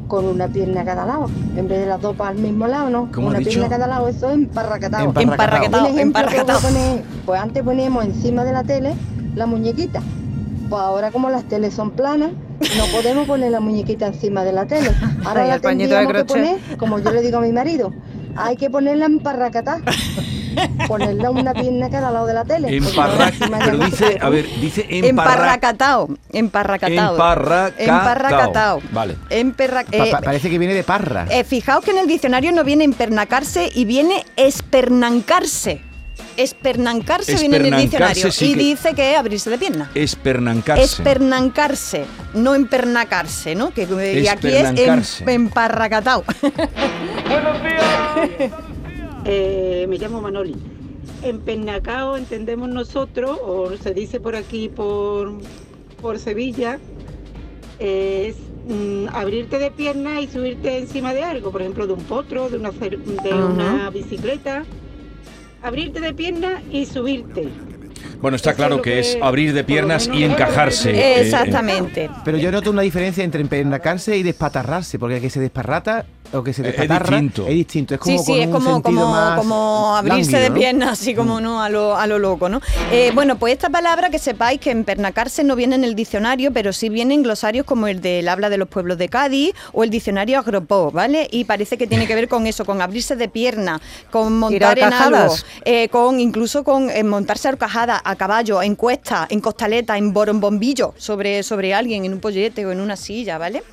con 0.08 0.26
una 0.26 0.48
pierna 0.48 0.82
a 0.82 0.86
cada 0.86 1.06
lado. 1.06 1.30
En 1.56 1.68
vez 1.68 1.80
de 1.80 1.86
las 1.86 2.02
dos 2.02 2.16
para 2.16 2.32
el 2.32 2.40
mismo 2.40 2.68
lado, 2.68 2.90
¿no? 2.90 3.10
¿Cómo 3.14 3.28
ha 3.28 3.30
una 3.32 3.40
dicho? 3.40 3.52
pierna 3.52 3.68
a 3.68 3.70
cada 3.70 3.88
lado, 3.88 4.08
eso 4.10 4.30
es 4.30 4.36
emparracatao. 4.36 5.14
Emparracatao. 5.16 5.82
Un 5.82 5.86
ejemplo 5.88 5.96
que 5.96 6.02
emparraquetao. 6.02 6.60
voy 6.60 6.70
a 6.70 6.74
poner, 6.74 7.04
pues 7.26 7.42
antes 7.42 7.64
poníamos 7.64 8.06
encima 8.06 8.44
de 8.44 8.52
la 8.52 8.64
tele 8.64 8.94
la 9.36 9.46
muñequita. 9.46 10.02
Pues 10.70 10.82
ahora 10.82 11.12
como 11.12 11.30
las 11.30 11.44
teles 11.46 11.74
son 11.74 11.92
planas, 11.92 12.32
no 12.32 12.86
podemos 12.92 13.28
poner 13.28 13.52
la 13.52 13.60
muñequita 13.60 14.08
encima 14.08 14.44
de 14.44 14.54
la 14.54 14.66
tele. 14.66 14.90
Ahora 15.26 15.46
la 15.48 15.56
el 15.56 15.62
pañito 15.62 15.96
de 15.96 16.06
tendríamos 16.06 16.08
que 16.08 16.14
crochet. 16.26 16.58
poner, 16.60 16.78
como 16.78 17.00
yo 17.00 17.12
le 17.12 17.22
digo 17.22 17.38
a 17.38 17.42
mi 17.42 17.52
marido, 17.52 17.94
hay 18.36 18.56
que 18.58 18.70
ponerla 18.70 19.06
en 19.06 19.20
parracatá. 19.20 19.82
Ponerla 20.88 21.30
una 21.32 21.54
pierna 21.54 21.90
cada 21.90 22.12
lado 22.12 22.26
de 22.28 22.34
la 22.34 22.44
tele. 22.46 22.68
Emparra- 22.78 23.32
Pero 23.64 23.78
dice, 23.86 24.18
a 24.22 24.30
ver, 24.30 24.46
dice 24.60 24.86
emparra- 24.90 25.08
Emparracatao. 25.10 26.10
Emparracatao. 26.32 27.14
Emparracatao. 27.14 27.72
Emparracatao. 27.78 28.82
Vale. 28.92 29.18
Emperra- 29.30 29.86
eh, 29.92 30.12
pa- 30.12 30.22
parece 30.22 30.50
que 30.50 30.58
viene 30.58 30.74
de 30.74 30.84
parra. 30.84 31.26
eh, 31.30 31.44
fijaos 31.44 31.84
que 31.84 31.92
en 31.92 31.98
el 32.00 32.08
diccionario 32.08 32.52
no 32.52 32.64
viene 32.64 32.84
empernacarse 32.84 33.70
y 33.74 33.86
viene 33.86 34.24
espernancarse. 34.36 35.82
Espernancarse 36.38 37.36
viene 37.36 37.58
en 37.58 37.66
el 37.74 37.82
diccionario 37.82 38.32
sí 38.32 38.52
y 38.52 38.54
que- 38.54 38.60
dice 38.60 38.94
que 38.94 39.12
es 39.12 39.18
abrirse 39.18 39.50
de 39.50 39.58
pierna. 39.58 39.92
Espernancarse. 39.96 40.84
Espernancarse, 40.84 42.06
no 42.34 42.56
empernacarse, 42.56 43.54
¿no? 43.54 43.72
Que, 43.72 43.84
y 43.84 44.28
aquí 44.28 44.48
es 44.48 44.80
em- 44.80 45.04
emparracatao. 45.28 46.24
Buenos 46.42 47.64
días. 47.64 48.52
Eh, 49.26 49.86
me 49.90 49.98
llamo 49.98 50.22
Manoli. 50.22 50.56
En 51.24 51.40
Pernacao 51.42 52.18
entendemos 52.18 52.70
nosotros, 52.70 53.38
o 53.44 53.72
se 53.82 53.94
dice 53.94 54.20
por 54.20 54.36
aquí 54.36 54.70
por, 54.70 55.34
por 56.02 56.18
Sevilla, 56.20 56.80
es 57.80 58.36
mm, 58.68 59.08
abrirte 59.14 59.60
de 59.60 59.72
pierna 59.72 60.20
y 60.22 60.28
subirte 60.28 60.78
encima 60.80 61.14
de 61.14 61.24
algo, 61.24 61.52
por 61.52 61.62
ejemplo 61.62 61.86
de 61.88 61.94
un 61.94 62.04
potro, 62.04 62.50
de 62.50 62.58
una, 62.58 62.72
de 62.72 62.98
Ajá. 63.32 63.46
una 63.46 63.90
bicicleta. 63.90 64.64
Abrirte 65.64 66.00
de 66.00 66.14
pierna 66.16 66.62
y 66.72 66.88
subirte. 66.88 67.48
Bueno, 68.20 68.36
está 68.36 68.50
Eso 68.52 68.58
claro 68.58 68.76
es 68.78 68.82
que 68.82 69.00
es 69.00 69.18
abrir 69.22 69.54
de 69.54 69.64
piernas 69.64 70.10
y 70.12 70.24
encajarse. 70.24 70.92
yo- 70.92 70.98
eh, 71.00 71.22
Exactamente. 71.22 72.10
Pero 72.26 72.38
yo 72.40 72.52
noto 72.52 72.72
una 72.72 72.82
diferencia 72.82 73.24
entre 73.24 73.42
empernacarse 73.42 74.18
y 74.18 74.24
despatarrarse, 74.24 74.98
porque 74.98 75.18
el 75.18 75.22
que 75.22 75.30
se 75.30 75.40
desparrata 75.40 76.06
o 76.34 76.44
que 76.44 76.54
se 76.54 76.68
Es- 76.68 76.90
distinto. 76.90 77.48
es 77.48 77.54
distinto. 77.56 77.94
Es 77.96 78.00
como 78.00 78.18
sí, 78.18 78.24
sí, 78.24 78.32
con 78.32 78.40
es 78.42 78.46
un 78.48 78.52
como, 78.54 78.74
sentido 78.74 78.82
como, 79.02 79.12
más 79.12 79.38
como 79.40 79.96
abrirse 79.96 80.32
lánguido, 80.32 80.40
de 80.42 80.50
¿no? 80.50 80.56
piernas, 80.56 80.90
así 81.00 81.14
como 81.16 81.42
no 81.42 81.62
a 81.62 81.70
lo, 81.70 81.96
a 81.98 82.08
lo 82.08 82.20
loco, 82.20 82.50
¿no? 82.50 82.62
Eh, 82.92 83.12
bueno, 83.14 83.38
pues 83.38 83.54
esta 83.54 83.70
palabra 83.70 84.10
que 84.10 84.20
sepáis 84.20 84.60
que 84.60 84.72
empernacarse 84.72 85.44
no 85.44 85.56
viene 85.56 85.76
en 85.76 85.84
el 85.84 85.96
diccionario, 85.96 86.52
pero 86.54 86.74
sí 86.74 86.90
viene 86.90 87.14
en 87.14 87.24
glosarios 87.24 87.66
como 87.66 87.88
el 87.88 88.02
del 88.02 88.28
habla 88.30 88.50
de 88.50 88.58
los 88.58 88.68
pueblos 88.68 88.98
de 88.98 89.10
Cádiz 89.10 89.54
o 89.74 89.84
el 89.84 89.90
diccionario 89.90 90.40
Agropó, 90.40 90.92
¿vale? 90.92 91.28
Y 91.32 91.44
parece 91.46 91.78
que 91.78 91.88
tiene 91.88 92.08
que 92.08 92.16
ver 92.16 92.28
con 92.28 92.48
eso, 92.48 92.66
con 92.66 92.82
abrirse 92.82 93.16
de 93.16 93.28
pierna, 93.28 93.82
con 94.12 94.38
montar 94.40 94.78
en 94.80 94.94
algo, 94.94 95.36
eh, 95.66 95.90
con 95.90 96.20
incluso 96.20 96.64
con 96.64 96.90
eh, 96.90 97.04
montarse 97.04 97.48
a 97.48 97.52
horcajada, 97.52 98.02
a 98.04 98.16
caballo, 98.16 98.62
en 98.62 98.76
cuesta, 98.76 99.28
en 99.30 99.42
costaleta, 99.42 99.98
en 99.98 100.14
borombombillo, 100.14 100.94
sobre, 100.98 101.44
sobre 101.44 101.74
alguien, 101.74 102.06
en 102.06 102.14
un 102.14 102.20
pollete 102.20 102.66
o 102.66 102.72
en 102.72 102.80
una 102.80 102.96
silla, 102.96 103.38
¿vale? 103.38 103.64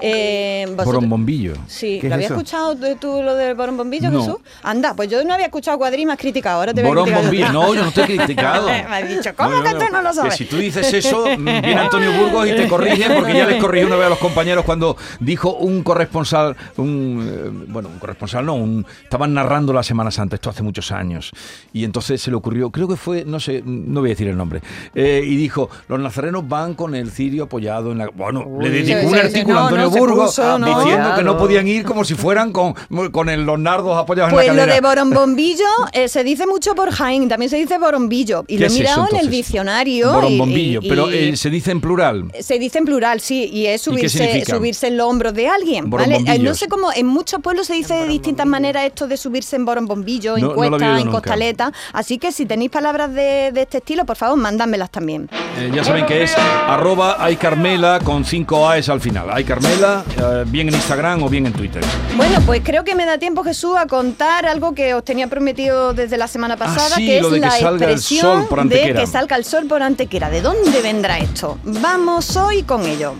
Eh, 0.00 0.62
vosotros- 0.68 0.86
Borombombillo. 0.86 1.54
Sí, 1.66 1.97
¿Qué 2.00 2.08
¿lo 2.08 2.14
es 2.14 2.14
habías 2.14 2.30
eso? 2.30 2.34
escuchado 2.40 2.76
tú 3.00 3.22
lo 3.22 3.34
del 3.34 3.54
borombombillo, 3.54 4.10
No. 4.10 4.20
Jesús? 4.20 4.36
Anda, 4.62 4.94
pues 4.94 5.08
yo 5.08 5.22
no 5.24 5.34
había 5.34 5.46
escuchado 5.46 5.78
me 5.78 6.12
has 6.12 6.18
criticado. 6.18 6.60
Ahora 6.60 6.74
te 6.74 6.82
voy 6.82 6.90
a 6.90 6.94
criticar. 6.94 7.22
Borombombillo. 7.22 7.52
No, 7.52 7.74
yo 7.74 7.84
no 7.84 7.88
he 7.90 8.06
criticado. 8.06 8.66
me 8.66 8.72
has 8.72 9.08
dicho, 9.08 9.30
¿cómo 9.36 9.62
que 9.62 9.70
tú 9.70 9.84
no 9.92 10.02
lo 10.02 10.12
sabes? 10.12 10.32
Que 10.32 10.44
si 10.44 10.44
tú 10.44 10.56
dices 10.56 10.92
eso, 10.92 11.26
mm, 11.26 11.44
viene 11.44 11.74
Antonio 11.74 12.12
Burgos 12.12 12.48
y 12.48 12.52
te 12.52 12.68
corrige, 12.68 13.10
porque 13.14 13.34
ya 13.34 13.46
les 13.46 13.60
corrigió 13.60 13.86
una 13.86 13.96
vez 13.96 14.06
a 14.06 14.10
los 14.10 14.18
compañeros 14.18 14.64
cuando 14.64 14.96
dijo 15.20 15.54
un 15.54 15.82
corresponsal, 15.82 16.56
un, 16.76 17.28
eh, 17.28 17.66
bueno, 17.68 17.88
un 17.88 17.98
corresponsal 17.98 18.44
no, 18.44 18.54
un, 18.54 18.86
estaban 19.02 19.34
narrando 19.34 19.72
la 19.72 19.82
Semana 19.82 20.10
Santa, 20.10 20.36
esto 20.36 20.50
hace 20.50 20.62
muchos 20.62 20.92
años, 20.92 21.32
y 21.72 21.84
entonces 21.84 22.20
se 22.20 22.30
le 22.30 22.36
ocurrió, 22.36 22.70
creo 22.70 22.88
que 22.88 22.96
fue, 22.96 23.24
no 23.24 23.40
sé, 23.40 23.62
no 23.64 24.00
voy 24.00 24.10
a 24.10 24.12
decir 24.12 24.28
el 24.28 24.36
nombre, 24.36 24.62
eh, 24.94 25.22
y 25.24 25.36
dijo, 25.36 25.70
los 25.88 26.00
nazarenos 26.00 26.48
van 26.48 26.74
con 26.74 26.94
el 26.94 27.10
cirio 27.10 27.44
apoyado 27.44 27.92
en 27.92 27.98
la... 27.98 28.08
Bueno, 28.08 28.46
le 28.60 28.70
dedicó 28.70 29.00
sí, 29.00 29.06
un 29.06 29.12
sí, 29.12 29.18
artículo 29.18 29.54
no, 29.54 29.60
a 29.60 29.62
Antonio 29.64 29.84
no, 29.86 29.90
Burgos 29.90 30.38
no. 30.38 30.58
diciendo 30.58 31.14
que 31.16 31.22
no 31.22 31.38
podían 31.38 31.68
ir 31.68 31.84
como 31.88 32.04
si 32.04 32.14
fueran 32.14 32.52
con, 32.52 32.74
con 33.10 33.28
el- 33.28 33.42
los 33.44 33.58
nardos 33.58 33.96
apoyados 33.98 34.32
Pues 34.32 34.46
en 34.48 34.56
lo 34.56 34.66
la 34.66 34.74
de 34.74 34.80
cadera. 34.80 34.88
borombombillo 35.02 35.64
eh, 35.92 36.08
se 36.08 36.22
dice 36.22 36.46
mucho 36.46 36.74
por 36.74 36.90
Jaén, 36.90 37.28
también 37.28 37.50
se 37.50 37.56
dice 37.56 37.78
borombillo. 37.78 38.44
Y 38.46 38.54
¿Qué 38.56 38.60
lo 38.60 38.64
he 38.64 38.66
es 38.66 38.72
eso, 38.74 38.80
mirado 38.82 39.06
en 39.10 39.16
el 39.18 39.30
diccionario. 39.30 40.08
y- 40.10 40.14
Borombombillo, 40.14 40.80
y- 40.82 40.88
pero 40.88 41.10
eh, 41.10 41.36
se 41.36 41.50
dice 41.50 41.70
en 41.72 41.80
plural. 41.80 42.26
Se 42.40 42.58
dice 42.58 42.78
en 42.78 42.84
plural, 42.84 43.20
sí, 43.20 43.48
y 43.52 43.66
es 43.66 43.86
¿Y 43.88 43.90
qué 43.96 44.08
subirse, 44.08 44.44
subirse 44.44 44.86
en 44.88 44.96
los 44.96 45.06
hombros 45.08 45.34
de 45.34 45.48
alguien, 45.48 45.88
¿vale? 45.90 46.16
Eh, 46.26 46.38
No 46.38 46.54
sé 46.54 46.68
cómo, 46.68 46.92
en 46.92 47.06
muchos 47.06 47.40
pueblos 47.40 47.66
se 47.66 47.74
dice 47.74 47.94
de 47.94 48.06
distintas 48.08 48.46
maneras 48.46 48.84
esto 48.84 49.08
de 49.08 49.16
subirse 49.16 49.56
en 49.56 49.64
borombombillo, 49.64 50.36
en 50.36 50.42
No- 50.42 50.48
no 50.48 50.52
lo 50.52 50.56
cuesta, 50.56 50.76
oído 50.76 50.88
en 50.98 51.04
nunca. 51.06 51.10
costaleta. 51.20 51.72
Así 51.92 52.18
que 52.18 52.32
si 52.32 52.46
tenéis 52.46 52.70
palabras 52.70 53.12
de, 53.14 53.50
de 53.52 53.62
este 53.62 53.78
estilo, 53.78 54.04
por 54.04 54.16
favor, 54.16 54.36
mándamlas 54.38 54.90
también. 54.90 55.28
Eh, 55.58 55.70
ya 55.74 55.82
saben 55.84 56.06
que 56.06 56.22
es 56.22 56.34
arroba 56.66 57.22
aycarmela 57.24 58.00
con 58.04 58.24
5 58.24 58.68
A's 58.68 58.88
al 58.88 59.00
final. 59.00 59.30
Aycarmela, 59.32 60.04
eh, 60.16 60.44
bien 60.46 60.68
en 60.68 60.74
Instagram 60.74 61.22
o 61.22 61.28
bien 61.28 61.46
en 61.46 61.52
Twitter. 61.52 61.77
Bueno, 62.16 62.40
pues 62.46 62.62
creo 62.64 62.84
que 62.84 62.94
me 62.94 63.04
da 63.06 63.18
tiempo, 63.18 63.44
Jesús, 63.44 63.76
a 63.78 63.86
contar 63.86 64.46
algo 64.46 64.74
que 64.74 64.94
os 64.94 65.04
tenía 65.04 65.28
prometido 65.28 65.92
desde 65.94 66.16
la 66.16 66.26
semana 66.28 66.56
pasada, 66.56 66.88
Ah, 66.92 66.96
sí, 66.96 67.06
que 67.06 67.20
lo 67.20 67.28
es 67.28 67.32
de 67.34 67.40
que 67.40 67.46
la 67.46 67.50
salga 67.52 67.68
el 67.86 67.92
expresión 67.92 68.20
sol 68.40 68.46
por 68.48 68.68
de 68.68 68.92
que 68.94 69.06
salga 69.06 69.36
el 69.36 69.44
sol 69.44 69.66
por 69.66 69.82
Antequera. 69.82 70.30
¿De 70.30 70.40
dónde 70.40 70.80
vendrá 70.82 71.18
esto? 71.18 71.58
Vamos 71.64 72.36
hoy 72.36 72.62
con 72.64 72.84
ello. 72.86 73.14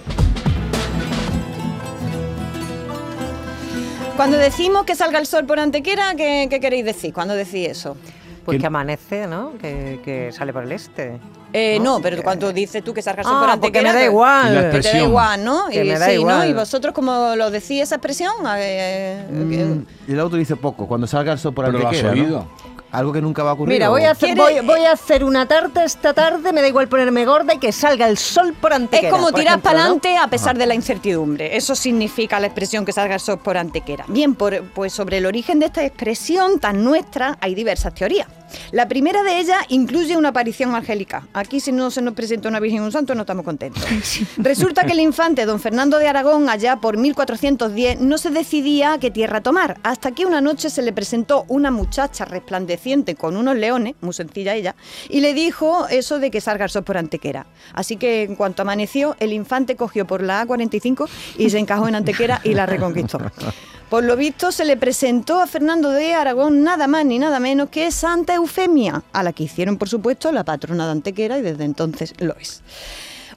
Cuando 4.17 4.37
decimos 4.37 4.85
que 4.85 4.97
salga 4.97 5.19
el 5.21 5.27
sol 5.27 5.45
por 5.47 5.61
Antequera, 5.61 6.15
¿qué, 6.17 6.49
qué 6.51 6.59
queréis 6.61 6.85
decir? 6.85 7.13
cuando 7.13 7.35
decís 7.35 7.69
eso? 7.69 7.97
Pues 8.45 8.57
Que- 8.57 8.61
que 8.63 8.67
amanece, 8.67 9.27
¿no? 9.29 9.53
Que, 9.61 10.01
que 10.05 10.33
sale 10.33 10.53
por 10.53 10.65
el 10.65 10.73
este. 10.73 11.19
Eh, 11.53 11.79
no, 11.81 12.01
pero 12.01 12.23
cuando 12.23 12.53
dices 12.53 12.85
tú 12.85 12.93
que 12.93 13.01
salga 13.03 13.23
el 13.23 13.27
sol 13.29 13.37
Ah, 13.37 13.41
por 13.41 13.61
porque 13.61 13.79
Antequera, 13.79 13.93
me 13.93 13.95
da 13.95 14.01
que- 14.01 14.11
igual. 14.11 14.55
La 14.55 14.71
Que 14.71 14.81
te 14.81 14.93
da 14.93 14.99
igual, 15.03 15.45
¿no? 15.45 15.67
Que 15.69 15.85
y, 15.85 15.89
me 15.89 15.99
da 15.99 16.07
sí, 16.07 16.25
¿no? 16.25 16.45
¿Y 16.45 16.53
vosotros 16.53 16.93
cómo 16.95 17.35
lo 17.37 17.51
decís 17.51 17.83
esa 17.83 17.95
expresión? 17.97 18.33
Eh, 18.57 19.25
que- 19.51 19.65
Mm, 19.65 19.87
yo 20.09 20.17
la 20.17 20.25
utilizo 20.27 20.57
poco, 20.57 20.87
cuando 20.87 21.07
salga 21.07 21.33
el 21.33 21.39
sol 21.39 21.55
por 21.55 21.65
Pero 21.67 21.79
lo 21.79 21.89
has 21.89 21.97
Antequera. 22.03 22.45
Algo 22.91 23.13
que 23.13 23.21
nunca 23.21 23.43
va 23.43 23.51
a 23.51 23.53
ocurrir. 23.53 23.75
Mira, 23.75 23.91
voy 23.91 24.05
a, 24.05 24.13
hacer, 24.13 24.35
¿Quiere- 24.35 24.61
voy, 24.63 24.67
voy 24.67 24.87
a 24.87 24.93
hacer 24.93 25.23
una 25.23 25.45
tarta 25.47 25.85
esta 25.85 26.15
tarde, 26.15 26.55
me 26.55 26.63
da 26.63 26.69
igual 26.69 26.89
ponerme 26.89 27.27
gorda 27.27 27.53
y 27.53 27.59
que 27.59 27.71
salga 27.71 28.09
el 28.09 28.17
sol 28.17 28.55
por 28.59 28.73
antequera. 28.73 29.09
Es 29.09 29.15
como 29.15 29.31
tirar 29.31 29.61
para 29.61 29.75
¿no? 29.81 29.85
adelante 29.85 30.17
a 30.17 30.27
pesar 30.29 30.57
de 30.57 30.65
la 30.65 30.75
incertidumbre. 30.75 31.55
Eso 31.55 31.75
significa 31.75 32.41
la 32.41 32.47
expresión 32.47 32.87
que 32.87 32.93
salga 32.93 33.17
el 33.17 33.21
sol 33.21 33.41
por 33.41 33.59
antequera. 33.59 34.07
Bien, 34.09 34.35
por- 34.35 34.63
pues 34.71 34.95
sobre 34.95 35.19
el 35.19 35.27
origen 35.27 35.59
de 35.59 35.67
esta 35.67 35.85
expresión 35.85 36.61
tan 36.61 36.83
nuestra 36.83 37.37
hay 37.43 37.55
diversas 37.55 37.93
teorías. 37.93 38.27
La 38.73 38.89
primera 38.89 39.23
de 39.23 39.39
ellas 39.39 39.59
incluye 39.69 40.17
una 40.17 40.31
aparición 40.31 40.75
angélica. 40.75 41.29
Aquí 41.33 41.61
si 41.61 41.73
no 41.73 41.91
se 41.91 42.03
nos 42.03 42.15
presenta 42.15 42.49
una 42.49 42.61
Virgen 42.61 42.83
y 42.83 42.85
un 42.85 42.93
Santo 42.93 43.15
no 43.15 43.23
estamos 43.23 43.45
contentos. 43.45 43.85
Resulta 44.37 44.85
que 44.85 44.93
el 44.93 45.01
infante 45.01 45.47
don 45.47 45.61
Fernando 45.61 45.99
de 45.99 46.09
Aragón 46.09 46.49
allá 46.49 46.77
por 46.77 46.97
1410 46.97 48.01
no 48.01 48.19
se 48.19 48.31
decidía 48.31 48.99
qué 48.99 49.11
tierra 49.11 49.41
tomar, 49.41 49.79
hasta 49.83 50.13
que 50.13 50.27
una 50.27 50.41
noche 50.41 50.71
se 50.71 50.83
le 50.83 50.93
presentó 50.93 51.45
una 51.49 51.71
muchacha 51.71 52.25
resplandeciente 52.25 53.15
con 53.15 53.37
unos 53.37 53.57
leones, 53.57 53.95
muy 54.01 54.13
sencilla 54.13 54.55
ella, 54.55 54.75
y 55.09 55.21
le 55.21 55.35
dijo 55.35 55.87
eso 55.89 56.19
de 56.19 56.31
que 56.31 56.41
salga 56.41 56.65
el 56.65 56.71
sol 56.71 56.85
por 56.85 56.97
Antequera. 56.97 57.47
Así 57.73 57.97
que 57.97 58.23
en 58.23 58.37
cuanto 58.37 58.63
amaneció, 58.63 59.17
el 59.21 59.33
infante 59.33 59.77
cogió 59.77 60.07
por 60.07 60.23
la 60.23 60.47
A45 60.47 61.09
y 61.39 61.51
se 61.51 61.59
encajó 61.59 61.89
en 61.89 61.95
Antequera 61.95 62.41
y 62.45 62.55
la 62.55 62.67
reconquistó. 62.67 63.19
Por 63.89 64.05
lo 64.05 64.17
visto 64.17 64.53
se 64.53 64.67
le 64.67 64.77
presentó 64.77 65.41
a 65.41 65.47
Fernando 65.47 65.91
de 65.91 66.13
Aragón 66.13 66.63
nada 66.63 66.87
más 66.87 67.07
ni 67.07 67.19
nada 67.19 67.41
menos 67.41 67.71
que 67.71 67.91
Santa 67.91 68.35
Eufemia, 68.35 69.03
a 69.15 69.23
la 69.23 69.33
que 69.33 69.45
hicieron 69.45 69.79
por 69.79 69.89
supuesto 69.89 70.31
la 70.31 70.45
patrona 70.45 70.85
de 70.85 70.93
Antequera 70.93 71.39
y 71.39 71.43
desde 71.43 71.65
entonces 71.65 72.13
lo 72.19 72.37
es. 72.37 72.61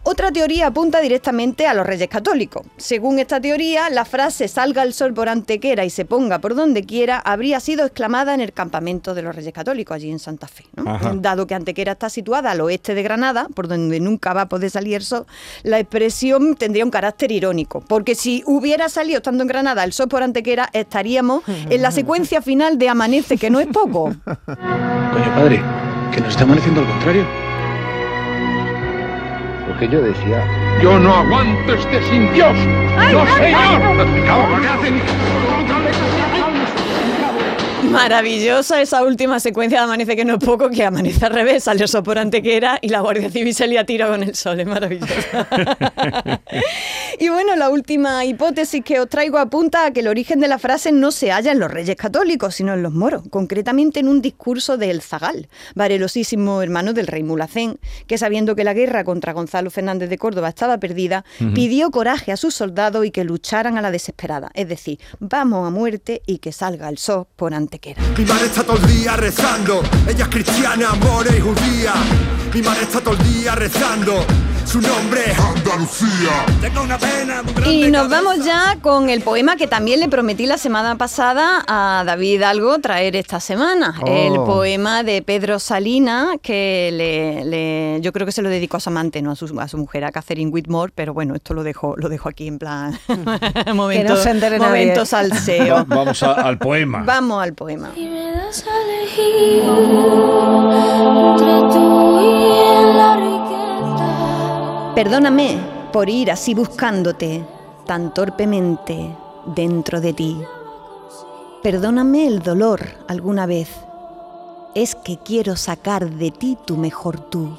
Otra 0.03 0.31
teoría 0.31 0.67
apunta 0.67 0.99
directamente 0.99 1.67
a 1.67 1.75
los 1.75 1.85
reyes 1.85 2.07
católicos. 2.09 2.65
Según 2.77 3.19
esta 3.19 3.39
teoría, 3.39 3.87
la 3.91 4.03
frase 4.03 4.47
salga 4.47 4.81
el 4.81 4.93
sol 4.93 5.13
por 5.13 5.29
Antequera 5.29 5.85
y 5.85 5.91
se 5.91 6.05
ponga 6.05 6.39
por 6.39 6.55
donde 6.55 6.83
quiera 6.85 7.19
habría 7.19 7.59
sido 7.59 7.85
exclamada 7.85 8.33
en 8.33 8.41
el 8.41 8.51
campamento 8.51 9.13
de 9.13 9.21
los 9.21 9.35
reyes 9.35 9.53
católicos, 9.53 9.95
allí 9.95 10.09
en 10.09 10.17
Santa 10.17 10.47
Fe. 10.47 10.65
Dado 11.15 11.45
que 11.45 11.53
Antequera 11.53 11.91
está 11.91 12.09
situada 12.09 12.49
al 12.49 12.61
oeste 12.61 12.95
de 12.95 13.03
Granada, 13.03 13.47
por 13.53 13.67
donde 13.67 13.99
nunca 13.99 14.33
va 14.33 14.41
a 14.41 14.49
poder 14.49 14.71
salir 14.71 14.95
el 14.95 15.03
sol, 15.03 15.27
la 15.61 15.77
expresión 15.77 16.55
tendría 16.55 16.83
un 16.83 16.91
carácter 16.91 17.31
irónico. 17.31 17.81
Porque 17.81 18.15
si 18.15 18.43
hubiera 18.47 18.89
salido 18.89 19.17
estando 19.17 19.43
en 19.43 19.49
Granada 19.49 19.83
el 19.83 19.93
sol 19.93 20.07
por 20.07 20.23
Antequera, 20.23 20.69
estaríamos 20.73 21.43
en 21.47 21.79
la 21.79 21.91
secuencia 21.91 22.41
final 22.41 22.79
de 22.79 22.89
Amanece, 22.89 23.37
que 23.37 23.51
no 23.51 23.59
es 23.59 23.67
poco. 23.67 24.15
Coño, 24.25 25.35
padre, 25.35 25.61
que 26.11 26.21
nos 26.21 26.29
está 26.29 26.43
amaneciendo 26.43 26.81
al 26.81 26.87
contrario. 26.87 27.50
Porque 29.81 29.95
yo 29.95 30.03
decía, 30.03 30.45
Yo 30.83 30.99
no 30.99 31.11
aguanto 31.11 31.73
este 31.73 32.03
sin 32.03 32.31
Dios. 32.33 32.55
¡No, 33.11 33.25
señor! 33.35 33.81
Maravillosa 37.89 38.81
esa 38.81 39.03
última 39.03 39.39
secuencia 39.39 39.79
de 39.79 39.85
Amanece 39.85 40.15
que 40.15 40.25
no 40.25 40.35
es 40.35 40.43
poco, 40.43 40.69
que 40.69 40.85
amanece 40.85 41.25
al 41.25 41.33
revés, 41.33 41.63
salió 41.63 41.87
sol 41.87 42.03
por 42.03 42.19
Antequera 42.19 42.77
y 42.81 42.89
la 42.89 42.99
Guardia 43.01 43.29
Civil 43.29 43.53
se 43.55 43.67
le 43.67 43.79
ha 43.79 43.85
tirado 43.85 44.11
con 44.11 44.23
el 44.23 44.35
sol, 44.35 44.59
es 44.59 44.67
maravillosa. 44.67 45.47
y 47.19 47.29
bueno, 47.29 47.55
la 47.55 47.69
última 47.69 48.23
hipótesis 48.25 48.83
que 48.83 48.99
os 48.99 49.09
traigo 49.09 49.37
apunta 49.37 49.85
a 49.85 49.91
que 49.91 50.01
el 50.01 50.07
origen 50.07 50.39
de 50.39 50.47
la 50.47 50.59
frase 50.59 50.91
no 50.91 51.11
se 51.11 51.31
halla 51.31 51.51
en 51.51 51.59
los 51.59 51.71
reyes 51.71 51.95
católicos, 51.95 52.55
sino 52.55 52.73
en 52.73 52.83
los 52.83 52.93
moros, 52.93 53.23
concretamente 53.29 53.99
en 53.99 54.07
un 54.07 54.21
discurso 54.21 54.77
de 54.77 54.91
El 54.91 55.01
Zagal, 55.01 55.49
varelosísimo 55.75 56.61
hermano 56.61 56.93
del 56.93 57.07
rey 57.07 57.23
Mulacén, 57.23 57.79
que 58.07 58.17
sabiendo 58.17 58.55
que 58.55 58.63
la 58.63 58.73
guerra 58.73 59.03
contra 59.03 59.33
Gonzalo 59.33 59.71
Fernández 59.71 60.09
de 60.09 60.17
Córdoba 60.17 60.49
estaba 60.49 60.77
perdida, 60.77 61.25
pidió 61.55 61.89
coraje 61.89 62.31
a 62.31 62.37
sus 62.37 62.53
soldados 62.53 63.05
y 63.05 63.11
que 63.11 63.23
lucharan 63.23 63.77
a 63.77 63.81
la 63.81 63.91
desesperada, 63.91 64.51
es 64.53 64.67
decir, 64.67 64.99
vamos 65.19 65.67
a 65.67 65.71
muerte 65.71 66.21
y 66.25 66.37
que 66.37 66.51
salga 66.51 66.87
el 66.87 66.97
sol 66.97 67.27
por 67.35 67.53
Mi 68.17 68.25
madre 68.25 68.47
está 68.47 68.63
todo 68.65 68.75
el 68.75 68.85
día 68.85 69.15
rezando, 69.15 69.81
ella 70.05 70.25
es 70.25 70.29
cristiana, 70.29 70.93
more 70.95 71.37
y 71.37 71.39
judía. 71.39 71.93
Mi 72.53 72.61
madre 72.61 72.83
está 72.83 72.99
todo 72.99 73.13
el 73.13 73.23
día 73.23 73.55
rezando, 73.55 74.25
su 74.71 74.79
nombre 74.81 75.19
es 75.29 75.37
Andalucía. 75.37 76.45
Tengo 76.61 76.83
una 76.83 76.97
pena 76.97 77.43
muy 77.43 77.53
grande. 77.53 77.73
Y 77.73 77.91
nos 77.91 78.07
vamos 78.09 78.45
ya 78.45 78.77
con 78.81 79.09
el 79.09 79.21
poema 79.21 79.57
que 79.57 79.67
también 79.67 79.99
le 79.99 80.07
prometí 80.07 80.45
la 80.45 80.57
semana 80.57 80.97
pasada 80.97 81.63
a 81.67 82.03
David 82.05 82.41
Algo 82.43 82.79
traer 82.79 83.17
esta 83.17 83.41
semana. 83.41 83.95
Oh. 84.01 84.05
El 84.07 84.33
poema 84.35 85.03
de 85.03 85.21
Pedro 85.23 85.59
Salina, 85.59 86.35
que 86.41 86.89
le, 86.93 87.43
le- 87.45 88.01
yo 88.01 88.13
creo 88.13 88.25
que 88.25 88.31
se 88.31 88.41
lo 88.41 88.47
dedicó 88.49 88.77
a 88.77 88.79
su 88.79 88.89
amante, 88.89 89.21
no 89.21 89.31
a 89.31 89.35
su, 89.35 89.59
a 89.59 89.67
su 89.67 89.77
mujer, 89.77 90.05
a 90.05 90.11
Catherine 90.13 90.49
Whitmore, 90.51 90.93
pero 90.95 91.13
bueno, 91.13 91.35
esto 91.35 91.53
lo 91.53 91.63
dejo, 91.63 91.95
lo 91.97 92.07
dejo 92.07 92.29
aquí 92.29 92.47
en 92.47 92.57
plan 92.57 92.97
momento, 93.73 94.13
nadie. 94.13 94.57
momento 94.59 95.05
salseo. 95.05 95.75
Va- 95.75 95.83
vamos 95.83 96.23
a- 96.23 96.33
al 96.33 96.57
poema. 96.57 97.03
Vamos 97.05 97.43
al 97.43 97.53
poema. 97.53 97.89
Perdóname 105.03 105.57
por 105.91 106.11
ir 106.11 106.29
así 106.29 106.53
buscándote 106.53 107.43
tan 107.87 108.13
torpemente 108.13 109.17
dentro 109.47 109.99
de 109.99 110.13
ti. 110.13 110.37
Perdóname 111.63 112.27
el 112.27 112.43
dolor 112.43 112.85
alguna 113.07 113.47
vez. 113.47 113.67
Es 114.75 114.93
que 114.93 115.17
quiero 115.17 115.55
sacar 115.55 116.07
de 116.07 116.29
ti 116.29 116.55
tu 116.67 116.77
mejor 116.77 117.19
tú. 117.19 117.57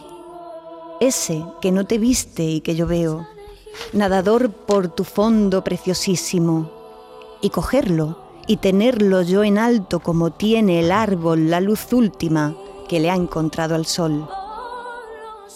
Ese 1.00 1.44
que 1.60 1.72
no 1.72 1.84
te 1.84 1.98
viste 1.98 2.44
y 2.44 2.60
que 2.60 2.76
yo 2.76 2.86
veo. 2.86 3.26
Nadador 3.92 4.52
por 4.52 4.86
tu 4.86 5.02
fondo 5.02 5.64
preciosísimo. 5.64 6.70
Y 7.40 7.50
cogerlo 7.50 8.18
y 8.46 8.58
tenerlo 8.58 9.20
yo 9.22 9.42
en 9.42 9.58
alto 9.58 9.98
como 9.98 10.30
tiene 10.30 10.78
el 10.78 10.92
árbol 10.92 11.50
la 11.50 11.60
luz 11.60 11.92
última 11.92 12.54
que 12.88 13.00
le 13.00 13.10
ha 13.10 13.16
encontrado 13.16 13.74
al 13.74 13.86
sol. 13.86 14.28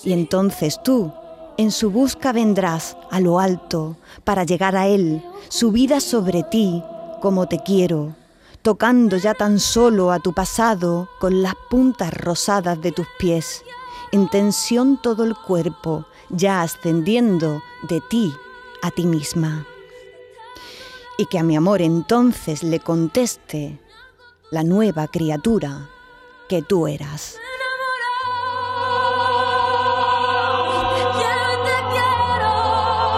Y 0.03 0.13
entonces 0.13 0.83
tú, 0.83 1.13
en 1.59 1.71
su 1.71 1.91
busca 1.91 2.33
vendrás 2.33 2.97
a 3.11 3.21
lo 3.21 3.41
alto 3.41 3.97
para 4.25 4.45
llegar 4.45 4.77
a 4.77 4.87
él, 4.87 5.23
subida 5.49 6.01
sobre 6.01 6.43
ti 6.43 6.83
como 7.21 7.47
te 7.47 7.63
quiero, 7.63 8.15
tocando 8.63 9.17
ya 9.17 9.35
tan 9.35 9.59
solo 9.59 10.13
a 10.13 10.21
tu 10.21 10.33
pasado 10.33 11.09
con 11.19 11.43
las 11.43 11.55
puntas 11.71 12.13
rosadas 12.13 12.81
de 12.81 12.93
tus 12.93 13.07
pies, 13.19 13.65
en 14.13 14.29
tensión 14.29 15.01
todo 15.01 15.25
el 15.25 15.35
cuerpo, 15.35 16.07
ya 16.31 16.63
ascendiendo 16.63 17.63
de 17.89 18.01
ti 18.03 18.35
a 18.83 18.91
ti 18.91 19.07
misma. 19.07 19.67
Y 21.19 21.27
que 21.27 21.39
a 21.39 21.43
mi 21.43 21.57
amor 21.57 21.81
entonces 21.81 22.63
le 22.63 22.81
conteste 22.81 23.81
la 24.51 24.63
nueva 24.63 25.09
criatura 25.09 25.89
que 26.49 26.63
tú 26.63 26.87
eras. 26.87 27.37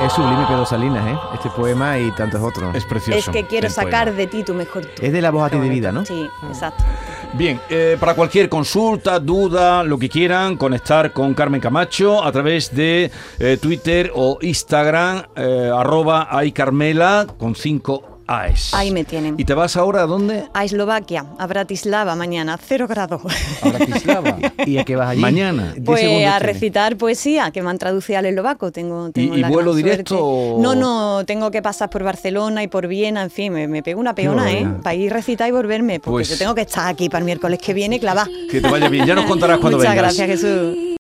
Es 0.03 0.13
sublime 0.13 0.47
Pedro 0.47 0.65
Salinas, 0.65 1.07
¿eh? 1.09 1.19
Este 1.35 1.51
poema 1.51 1.99
y 1.99 2.13
tantos 2.13 2.41
otros. 2.41 2.75
Es 2.75 2.87
Es 3.09 3.29
que 3.29 3.47
quiero 3.47 3.69
sacar 3.69 4.15
de 4.15 4.27
ti 4.29 4.45
tu 4.45 4.55
mejor 4.55 4.87
tú. 4.87 5.03
Es 5.03 5.13
de 5.13 5.21
la 5.21 5.31
voz 5.31 5.47
a 5.47 5.51
ti 5.51 5.59
de 5.59 5.69
vida, 5.69 5.91
¿no? 5.91 6.05
Sí, 6.05 6.29
exacto. 6.49 6.85
Bien, 7.35 7.61
eh, 7.69 7.97
para 7.99 8.15
cualquier 8.15 8.49
consulta, 8.49 9.19
duda, 9.19 9.83
lo 9.83 9.99
que 9.99 10.09
quieran, 10.09 10.57
conectar 10.57 11.13
con 11.13 11.35
Carmen 11.35 11.61
Camacho 11.61 12.23
a 12.23 12.31
través 12.31 12.75
de 12.75 13.11
eh, 13.39 13.59
Twitter 13.61 14.13
o 14.15 14.39
Instagram, 14.41 15.25
eh, 15.35 15.71
arroba 15.75 16.29
iCarmela 16.45 17.27
con 17.37 17.55
5 17.55 18.08
Ahí 18.75 18.91
me 18.91 19.05
tienen. 19.05 19.35
¿Y 19.39 19.45
te 19.45 19.55
vas 19.55 19.77
ahora 19.77 20.03
a 20.03 20.07
dónde? 20.07 20.45
A 20.53 20.65
Eslovaquia, 20.65 21.25
a 21.39 21.47
Bratislava, 21.47 22.15
mañana, 22.15 22.59
cero 22.63 22.87
grados. 22.87 23.23
A 23.63 23.69
Bratislava. 23.71 24.39
¿Y 24.67 24.77
a 24.77 24.85
qué 24.85 24.97
vas 24.97 25.09
allí? 25.11 25.21
Mañana. 25.21 25.75
Pues 25.85 26.05
a 26.27 26.39
recitar 26.39 26.97
poesía, 26.97 27.51
que 27.51 27.63
me 27.63 27.71
han 27.71 27.79
traducido 27.79 28.19
al 28.19 28.27
eslovaco. 28.27 28.71
Tengo, 28.71 29.11
tengo 29.11 29.35
y 29.35 29.41
la 29.41 29.49
vuelo 29.49 29.73
gran 29.73 29.83
directo 29.83 30.19
o- 30.21 30.63
No, 30.63 30.75
no, 30.75 31.25
tengo 31.25 31.51
que 31.51 31.63
pasar 31.63 31.89
por 31.89 32.03
Barcelona 32.05 32.63
y 32.63 32.69
por 32.69 32.87
Viena, 32.87 33.23
en 33.23 33.31
fin, 33.31 33.53
me, 33.53 33.67
me 33.67 33.83
pego 33.83 33.99
una 34.01 34.15
peona, 34.15 34.53
¿eh? 34.53 34.67
Para 34.83 34.95
ir 34.95 35.11
a 35.11 35.17
recitar 35.17 35.49
y 35.49 35.53
volverme, 35.53 35.99
porque 36.01 36.11
Pues- 36.11 36.29
yo 36.29 36.37
tengo 36.39 36.55
que 36.55 36.63
estar 36.63 36.87
aquí 36.87 37.09
para 37.09 37.21
el 37.21 37.25
miércoles 37.25 37.59
que 37.59 37.73
viene, 37.73 37.99
clava. 37.99 38.27
Que 38.51 38.61
te 38.61 38.69
vaya 38.69 38.89
bien. 38.89 39.07
Ya 39.07 39.15
nos 39.15 39.25
contarás 39.25 39.59
cuando 39.59 39.79
Muchas 39.79 39.95
vengas. 39.95 40.17
gracias, 40.17 40.29
Jesús. 40.43 40.77